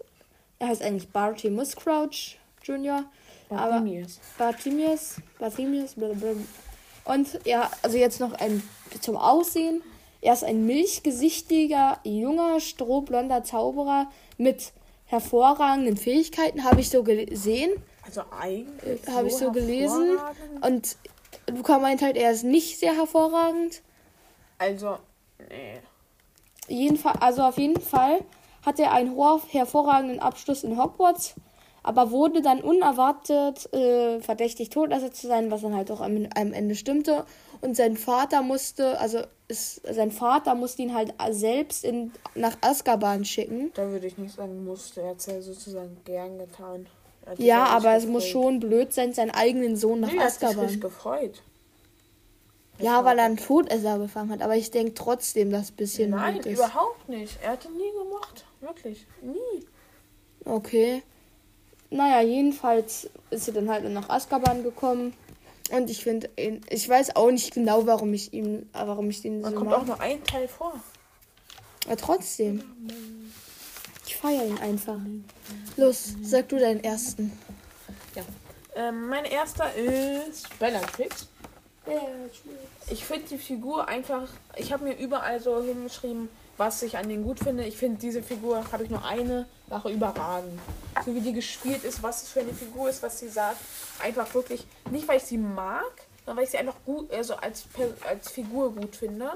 er 0.59 0.67
heißt 0.69 0.81
eigentlich 0.81 1.09
Barty 1.09 1.49
Miss 1.49 1.75
Crouch 1.75 2.37
Junior. 2.63 3.03
Aber. 3.49 3.81
Bartimius, 4.37 5.15
Bartimius, 5.39 5.93
blablabla. 5.95 6.41
Und 7.05 7.39
ja, 7.45 7.71
also 7.81 7.97
jetzt 7.97 8.19
noch 8.19 8.33
ein 8.33 8.61
zum 8.99 9.15
Aussehen. 9.15 9.81
Er 10.21 10.33
ist 10.33 10.43
ein 10.43 10.65
milchgesichtiger, 10.65 11.99
junger, 12.03 12.59
strohblonder 12.59 13.43
Zauberer 13.43 14.11
mit 14.37 14.73
hervorragenden 15.05 15.95
Fähigkeiten, 15.95 16.65
habe 16.65 16.81
ich 16.81 16.89
so 16.89 17.03
gesehen, 17.03 17.71
Also 18.05 18.23
eigentlich. 18.37 19.07
habe 19.07 19.27
ich 19.27 19.35
so 19.35 19.51
gelesen. 19.51 20.17
Und 20.61 20.97
Luca 21.49 21.79
meint 21.79 22.01
halt, 22.01 22.17
er 22.17 22.31
ist 22.31 22.43
nicht 22.43 22.77
sehr 22.77 22.93
hervorragend. 22.93 23.81
Also, 24.57 24.97
nee. 25.39 25.79
Jedenfall, 26.67 27.13
also 27.21 27.43
auf 27.43 27.57
jeden 27.57 27.79
Fall 27.79 28.19
hat 28.65 28.79
er 28.79 28.91
einen 28.91 29.15
hervorragenden 29.49 30.19
Abschluss 30.19 30.63
in 30.63 30.77
Hogwarts, 30.77 31.35
aber 31.83 32.11
wurde 32.11 32.41
dann 32.41 32.59
unerwartet 32.59 33.71
äh, 33.73 34.19
verdächtig 34.19 34.69
todesser 34.69 35.11
zu 35.11 35.27
sein, 35.27 35.49
was 35.51 35.61
dann 35.61 35.75
halt 35.75 35.89
auch 35.89 36.01
am, 36.01 36.27
am 36.35 36.51
Ende 36.51 36.75
stimmte. 36.75 37.25
Und 37.61 37.77
sein 37.77 37.95
Vater 37.95 38.41
musste, 38.41 38.99
also 38.99 39.19
ist, 39.47 39.81
sein 39.87 40.11
Vater 40.11 40.53
musste 40.53 40.81
ihn 40.81 40.93
halt 40.93 41.13
selbst 41.31 41.85
in, 41.85 42.11
nach 42.35 42.57
Azkaban 42.61 43.23
schicken. 43.23 43.71
Da 43.73 43.89
würde 43.89 44.07
ich 44.07 44.17
nicht 44.17 44.35
sagen, 44.35 44.65
musste. 44.65 45.01
Er 45.01 45.11
hat 45.11 45.19
es 45.19 45.25
ja 45.27 45.41
sozusagen 45.41 45.97
gern 46.03 46.37
getan. 46.37 46.87
Ja, 47.37 47.65
aber 47.65 47.95
es 47.95 48.05
muss 48.05 48.23
gefreut. 48.25 48.43
schon 48.43 48.59
blöd 48.59 48.93
sein, 48.93 49.13
seinen 49.13 49.31
eigenen 49.31 49.75
Sohn 49.75 50.01
nach 50.01 50.11
Nee, 50.11 50.17
er 50.17 50.25
hat 50.25 50.33
sich 50.33 50.47
Azkaban. 50.47 50.79
gefreut. 50.79 51.41
Ja, 52.79 53.03
weil 53.05 53.17
er 53.17 53.25
einen 53.25 53.37
Todesser 53.37 53.97
gefangen 53.97 54.31
hat, 54.31 54.41
aber 54.41 54.55
ich 54.55 54.69
denke 54.71 54.93
trotzdem, 54.93 55.51
dass 55.51 55.71
ein 55.71 55.75
bisschen 55.75 56.11
Nein, 56.11 56.39
überhaupt 56.43 57.09
nicht. 57.09 57.37
Er 57.41 57.51
hat 57.51 57.65
ihn 57.65 57.75
nie 57.77 57.91
gemacht. 57.91 58.45
Wirklich. 58.61 59.05
Nie. 59.21 59.65
Okay. 60.45 61.01
Naja, 61.89 62.21
jedenfalls 62.21 63.09
ist 63.31 63.47
er 63.47 63.53
dann 63.55 63.69
halt 63.69 63.83
nach 63.89 64.09
Azkaban 64.09 64.61
gekommen. 64.63 65.13
Und 65.71 65.89
ich 65.89 66.03
finde, 66.03 66.29
ihn- 66.37 66.61
ich 66.69 66.87
weiß 66.87 67.15
auch 67.15 67.31
nicht 67.31 67.53
genau, 67.53 67.85
warum 67.87 68.13
ich 68.13 68.31
ihm, 68.33 68.69
warum 68.73 69.09
ich 69.09 69.21
den 69.21 69.41
Man 69.41 69.51
so 69.53 69.57
kommt 69.59 69.73
auch 69.73 69.79
mag. 69.79 69.87
nur 69.87 69.99
ein 70.01 70.23
Teil 70.23 70.47
vor. 70.47 70.73
Aber 71.85 71.97
trotzdem. 71.97 72.63
Ich 74.05 74.15
feiere 74.15 74.45
ihn 74.45 74.57
einfach. 74.59 74.97
Los, 75.77 76.13
sag 76.21 76.47
du 76.49 76.57
deinen 76.59 76.83
ersten. 76.83 77.37
Ähm, 78.75 79.09
mein 79.09 79.25
erster 79.25 79.73
ist 79.73 80.47
Bellatrix. 80.59 81.27
Ich 82.89 83.05
finde 83.05 83.27
die 83.27 83.37
Figur 83.37 83.87
einfach. 83.87 84.27
Ich 84.55 84.71
habe 84.73 84.85
mir 84.85 84.97
überall 84.97 85.39
so 85.39 85.61
hingeschrieben, 85.61 86.29
was 86.57 86.81
ich 86.81 86.97
an 86.97 87.07
denen 87.07 87.23
gut 87.23 87.39
finde. 87.39 87.65
Ich 87.65 87.77
finde, 87.77 87.99
diese 87.99 88.23
Figur 88.23 88.71
habe 88.71 88.83
ich 88.83 88.89
nur 88.89 89.03
eine 89.03 89.45
Sache 89.69 89.89
überragend. 89.89 90.59
So 91.05 91.13
wie 91.13 91.21
die 91.21 91.33
gespielt 91.33 91.83
ist, 91.83 92.01
was 92.01 92.23
es 92.23 92.29
für 92.29 92.41
eine 92.41 92.53
Figur 92.53 92.89
ist, 92.89 93.03
was 93.03 93.19
sie 93.19 93.29
sagt. 93.29 93.57
Einfach 93.99 94.33
wirklich, 94.33 94.65
nicht 94.89 95.07
weil 95.07 95.17
ich 95.17 95.23
sie 95.23 95.37
mag, 95.37 95.91
sondern 96.25 96.37
weil 96.37 96.43
ich 96.45 96.51
sie 96.51 96.57
einfach 96.57 96.77
gut, 96.85 97.11
also 97.11 97.35
als, 97.35 97.65
als 98.07 98.29
Figur 98.29 98.73
gut 98.73 98.95
finde. 98.95 99.31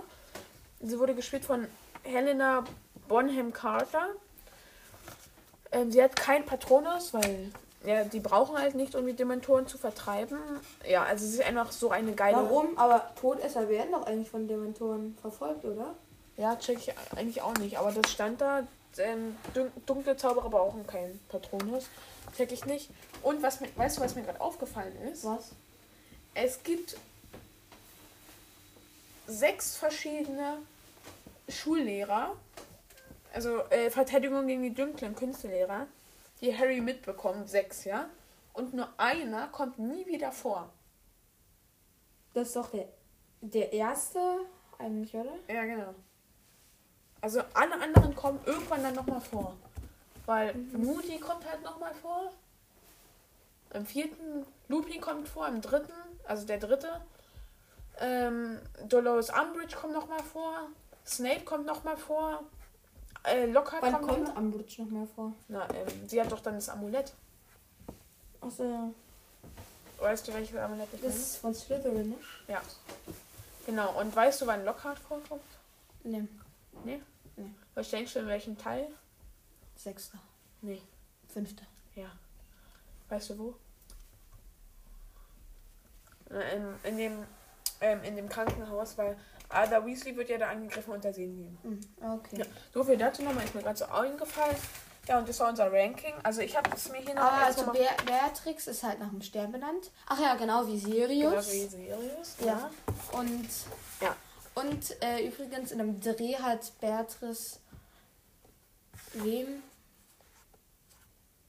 Sie 0.81 0.97
wurde 0.97 1.13
gespielt 1.13 1.45
von 1.45 1.67
Helena 2.03 2.63
Bonham 3.07 3.53
Carter. 3.53 4.07
Ähm, 5.71 5.91
sie 5.91 6.01
hat 6.01 6.15
kein 6.15 6.45
Patronus, 6.45 7.13
weil 7.13 7.51
ja, 7.83 8.03
die 8.03 8.19
brauchen 8.19 8.57
halt 8.57 8.75
nicht, 8.75 8.95
um 8.95 9.05
die 9.05 9.13
Dementoren 9.13 9.67
zu 9.67 9.77
vertreiben. 9.77 10.37
Ja, 10.87 11.03
also 11.03 11.25
sie 11.25 11.35
ist 11.39 11.43
einfach 11.43 11.71
so 11.71 11.89
eine 11.89 12.13
geile. 12.13 12.37
Warum? 12.37 12.77
Aber 12.77 13.11
Todesser 13.19 13.69
werden 13.69 13.91
doch 13.91 14.05
eigentlich 14.05 14.29
von 14.29 14.47
Dementoren 14.47 15.17
verfolgt, 15.19 15.65
oder? 15.65 15.95
Ja, 16.37 16.55
check 16.55 16.77
ich 16.77 16.93
eigentlich 17.15 17.41
auch 17.41 17.55
nicht. 17.55 17.77
Aber 17.77 17.91
das 17.91 18.11
stand 18.11 18.41
da. 18.41 18.67
Ähm, 18.97 19.37
dun 19.53 19.71
dunkle 19.85 20.17
Zauberer 20.17 20.49
brauchen 20.49 20.85
keinen 20.85 21.19
Patronus. 21.29 21.85
Check 22.35 22.51
ich 22.51 22.65
nicht. 22.65 22.89
Und 23.23 23.41
was 23.41 23.61
mir, 23.61 23.69
weißt 23.75 23.97
du, 23.97 24.01
was 24.01 24.15
mir 24.15 24.23
gerade 24.23 24.41
aufgefallen 24.41 24.95
ist? 25.11 25.23
Was? 25.23 25.51
Es 26.33 26.61
gibt 26.63 26.97
sechs 29.27 29.77
verschiedene 29.77 30.57
Schullehrer, 31.47 32.35
also 33.33 33.59
äh, 33.69 33.89
Verteidigung 33.89 34.47
gegen 34.47 34.63
die 34.63 34.73
dunklen 34.73 35.15
Künstelehrer, 35.15 35.87
die 36.41 36.57
Harry 36.57 36.81
mitbekommt. 36.81 37.49
Sechs, 37.49 37.85
ja? 37.85 38.09
Und 38.53 38.73
nur 38.73 38.89
einer 38.97 39.47
kommt 39.47 39.79
nie 39.79 40.05
wieder 40.05 40.31
vor. 40.31 40.69
Das 42.33 42.49
ist 42.49 42.55
doch 42.55 42.71
der, 42.71 42.87
der 43.41 43.73
erste 43.73 44.39
eigentlich, 44.77 45.13
oder? 45.15 45.33
Ja, 45.47 45.63
genau. 45.63 45.93
Also 47.21 47.41
alle 47.53 47.79
anderen 47.79 48.15
kommen 48.15 48.39
irgendwann 48.45 48.83
dann 48.83 48.95
nochmal 48.95 49.21
vor. 49.21 49.55
Weil 50.25 50.55
Moody 50.55 51.19
kommt 51.19 51.49
halt 51.49 51.61
nochmal 51.63 51.93
vor. 51.93 52.31
Im 53.73 53.85
vierten, 53.85 54.45
Lupin 54.67 54.99
kommt 54.99 55.27
vor, 55.27 55.47
im 55.47 55.61
dritten, 55.61 55.93
also 56.25 56.45
der 56.45 56.57
dritte. 56.57 57.01
Ähm, 57.99 58.59
Dolores 58.87 59.29
Umbridge 59.29 59.75
kommt 59.75 59.93
nochmal 59.93 60.23
vor. 60.23 60.69
Snape 61.05 61.41
kommt 61.41 61.65
nochmal 61.65 61.97
vor. 61.97 62.43
Äh, 63.23 63.45
Lockhart 63.45 63.81
Wann 63.83 63.93
kommt, 63.93 64.07
kommt 64.33 64.55
noch- 64.55 64.77
nochmal 64.79 65.07
vor? 65.15 65.33
Na, 65.47 65.67
ähm, 65.73 66.07
sie 66.09 66.19
hat 66.19 66.31
doch 66.31 66.39
dann 66.39 66.55
das 66.55 66.69
Amulett. 66.69 67.13
Achso, 68.41 68.93
Weißt 69.99 70.27
du, 70.27 70.33
welches 70.33 70.57
Amulett 70.57 70.87
das 70.93 71.01
meine? 71.01 71.13
ist 71.13 71.37
von 71.37 71.53
Slytherin, 71.53 72.09
ne? 72.09 72.15
Ja. 72.47 72.61
Genau. 73.67 73.99
Und 73.99 74.15
weißt 74.15 74.41
du, 74.41 74.47
wann 74.47 74.65
Lockhart 74.65 74.97
vorkommt? 74.97 75.43
Ne, 76.03 76.27
Nee? 76.83 76.99
Nee. 77.37 77.51
Was 77.75 77.91
denkst 77.91 78.13
du, 78.13 78.19
in 78.19 78.27
welchem 78.27 78.57
Teil? 78.57 78.87
sechster, 79.75 80.17
Nee. 80.61 80.81
fünfter. 81.27 81.65
Ja. 81.95 82.09
Weißt 83.09 83.29
du 83.31 83.37
wo? 83.39 83.55
In, 86.29 86.75
in 86.83 86.97
dem 86.97 87.23
ähm, 87.81 88.03
in 88.03 88.15
dem 88.15 88.29
Krankenhaus, 88.29 88.97
weil 88.97 89.17
Ada 89.53 89.85
Weasley 89.85 90.15
wird 90.15 90.29
ja 90.29 90.37
da 90.37 90.49
angegriffen 90.49 90.93
und 90.93 91.03
da 91.03 91.11
sehen 91.13 91.35
wir 91.37 91.45
ihn. 91.45 91.57
Hm, 91.63 92.13
okay. 92.13 92.37
Ja. 92.39 92.45
So 92.73 92.83
viel 92.83 92.97
dazu 92.97 93.23
nochmal, 93.23 93.43
ist 93.43 93.55
mir 93.55 93.61
gerade 93.61 93.77
so 93.77 93.85
eingefallen. 93.85 94.55
Ja, 95.07 95.17
und 95.17 95.27
das 95.27 95.39
war 95.39 95.49
unser 95.49 95.71
Ranking. 95.71 96.13
Also 96.23 96.41
ich 96.41 96.55
habe 96.55 96.69
es 96.75 96.89
mir 96.89 96.99
hier 96.99 97.15
noch 97.15 97.23
Aber 97.23 97.47
jetzt 97.47 97.59
also 97.59 97.71
Be 97.71 97.87
Beatrix 98.05 98.67
ist 98.67 98.83
halt 98.83 98.99
nach 98.99 99.09
dem 99.09 99.21
Stern 99.21 99.51
benannt. 99.51 99.91
Ach 100.07 100.19
ja, 100.19 100.35
genau 100.35 100.65
wie 100.67 100.77
Sirius. 100.77 101.31
genau 101.31 101.41
wie 101.41 101.67
Sirius. 101.67 102.35
Ja. 102.45 102.69
Und, 103.11 103.49
Ja. 103.99 104.15
und 104.53 105.01
äh, 105.03 105.27
übrigens 105.27 105.71
in 105.71 105.81
einem 105.81 105.99
Dreh 105.99 106.35
hat 106.35 106.71
Beatrice 106.79 107.59
wem? 109.13 109.63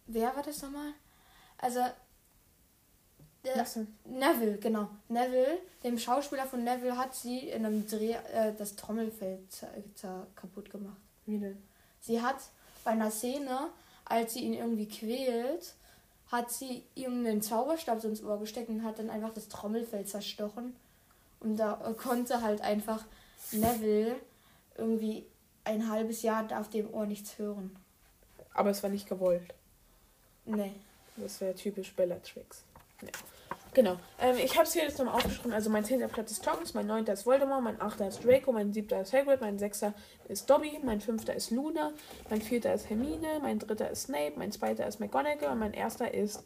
Wer 0.07 0.35
war 0.35 0.43
das 0.43 0.63
nochmal? 0.63 0.95
Also 1.59 1.81
der, 3.45 3.57
denn? 3.77 3.87
Neville, 4.05 4.59
genau. 4.59 4.89
Neville, 5.09 5.59
dem 5.85 5.99
Schauspieler 5.99 6.47
von 6.47 6.63
Neville 6.65 6.97
hat 6.97 7.15
sie 7.15 7.49
in 7.49 7.67
einem 7.67 7.87
Dreh 7.87 8.13
äh, 8.33 8.53
das 8.57 8.77
zer- 9.97 10.27
kaputt 10.37 10.71
gemacht. 10.71 10.97
Wie 11.27 11.39
denn? 11.39 11.61
Sie 12.01 12.21
hat 12.21 12.37
bei 12.85 12.93
einer 12.93 13.11
Szene, 13.11 13.69
als 14.05 14.35
sie 14.35 14.41
ihn 14.41 14.55
irgendwie 14.55 14.89
quält, 14.89 15.75
hat 16.31 16.51
sie 16.51 16.83
ihm 16.95 17.25
den 17.25 17.43
Zauberstab 17.43 18.01
so 18.01 18.09
ins 18.09 18.23
Ohr 18.23 18.39
gesteckt 18.39 18.69
und 18.69 18.85
hat 18.85 18.99
dann 18.99 19.11
einfach 19.11 19.33
das 19.35 19.49
Trommelfell 19.49 20.05
zerstochen. 20.07 20.75
Und 21.41 21.57
da 21.57 21.81
äh, 21.89 21.95
konnte 21.95 22.43
halt 22.43 22.61
einfach 22.61 23.05
Neville 23.51 24.17
irgendwie 24.77 25.27
ein 25.65 25.89
halbes 25.91 26.23
Jahr 26.23 26.47
auf 26.59 26.71
dem 26.71 26.93
Ohr 26.93 27.07
nichts 27.07 27.39
hören. 27.39 27.77
Aber 28.55 28.71
es 28.71 28.83
war 28.83 28.91
nicht 28.91 29.09
gewollt. 29.09 29.53
Nee. 30.45 30.73
Das 31.17 31.41
wäre 31.41 31.55
typisch 31.55 31.93
Bellatrix. 31.95 32.63
Ja. 33.03 33.09
Genau. 33.75 33.97
Ähm, 34.21 34.37
ich 34.37 34.55
habe 34.57 34.65
es 34.65 34.75
hier 34.75 34.83
jetzt 34.83 34.99
nochmal 34.99 35.15
aufgeschrieben. 35.15 35.53
Also 35.53 35.71
mein 35.71 35.85
zehnter 35.85 36.09
Platz 36.09 36.31
ist 36.31 36.45
Tonks, 36.45 36.75
mein 36.75 36.87
neunter 36.87 37.15
ist 37.15 37.25
Voldemort, 37.25 37.63
mein 37.63 37.81
achter 37.81 38.07
ist 38.07 38.23
Draco, 38.25 38.53
mein 38.53 38.73
siebter 38.73 39.01
ist 39.01 39.13
Hagrid, 39.15 39.41
mein 39.41 39.59
sechster 39.59 39.95
ist 40.29 40.49
Dobby, 40.51 40.79
mein 40.85 41.01
fünfter 41.01 41.35
ist 41.35 41.51
Luna, 41.51 41.93
mein 42.29 42.43
vierter 42.43 42.75
ist 42.75 42.91
Hermine, 42.91 43.39
mein 43.41 43.59
dritter 43.59 43.91
ist 43.91 44.05
Snape, 44.05 44.33
mein 44.37 44.53
zweiter 44.53 44.87
ist 44.87 45.01
McGonagall 45.01 45.53
und 45.53 45.59
mein 45.59 45.73
erster 45.73 46.13
ist 46.13 46.43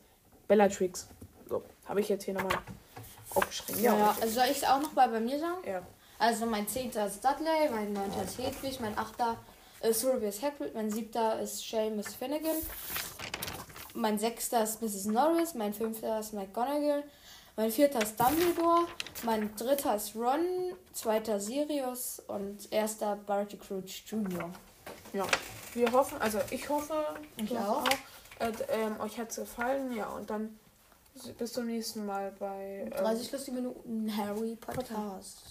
Bellatrix. 0.46 1.08
So, 1.48 1.62
habe 1.86 2.00
ich 2.00 2.08
jetzt 2.08 2.24
hier 2.24 2.34
nochmal 2.34 2.58
aufgeschrieben. 3.34 3.82
Ja, 3.82 3.96
Ja. 3.96 4.16
Also 4.20 4.34
soll 4.34 4.46
ich 4.50 4.58
es 4.58 4.64
auch 4.64 4.80
noch 4.80 4.92
mal 4.94 5.08
bei 5.08 5.20
mir 5.20 5.38
sagen? 5.38 5.58
ja. 5.66 5.82
Also 6.18 6.46
mein 6.46 6.66
zehnter 6.66 7.06
ist 7.08 7.22
Dudley, 7.22 7.68
mein 7.70 7.92
neunter 7.92 8.22
ist 8.22 8.38
Hedwig, 8.38 8.80
mein 8.80 8.96
achter 8.96 9.36
ist 9.82 10.00
Sirius 10.00 10.40
Hagrid, 10.42 10.74
mein 10.74 10.90
siebter 10.90 11.38
ist 11.40 11.58
Seamus 11.68 12.14
Finnegan, 12.14 12.56
mein 13.96 14.18
sechster 14.18 14.62
ist 14.62 14.82
Mrs. 14.82 15.06
Norris, 15.06 15.54
mein 15.54 15.74
fünfter 15.74 16.20
ist 16.20 16.32
McGonagall, 16.32 17.02
mein 17.56 17.70
vierter 17.70 18.02
ist 18.02 18.18
Dumbledore, 18.20 18.86
mein 19.22 19.54
dritter 19.56 19.96
ist 19.96 20.14
Ron, 20.14 20.44
zweiter 20.92 21.40
Sirius 21.40 22.22
und 22.28 22.70
erster 22.70 23.16
Barty 23.16 23.56
Crouch 23.56 24.04
Jr. 24.06 24.50
ja. 25.12 25.26
Wir 25.74 25.92
hoffen, 25.92 26.20
also 26.22 26.38
ich 26.50 26.68
hoffe, 26.70 26.94
Ich 27.36 27.50
du 27.50 27.56
auch. 27.58 27.84
Äh, 28.38 28.52
ähm, 28.70 28.98
euch 29.00 29.18
hat 29.18 29.30
es 29.30 29.36
gefallen. 29.36 29.94
Ja, 29.94 30.08
und 30.08 30.30
dann 30.30 30.58
bis 31.38 31.52
zum 31.52 31.66
nächsten 31.66 32.06
Mal 32.06 32.32
bei 32.38 32.82
ähm, 32.84 32.90
30 32.90 33.32
lustige 33.32 33.56
Minuten 33.56 34.14
Harry 34.16 34.56
Podcast. 34.56 35.44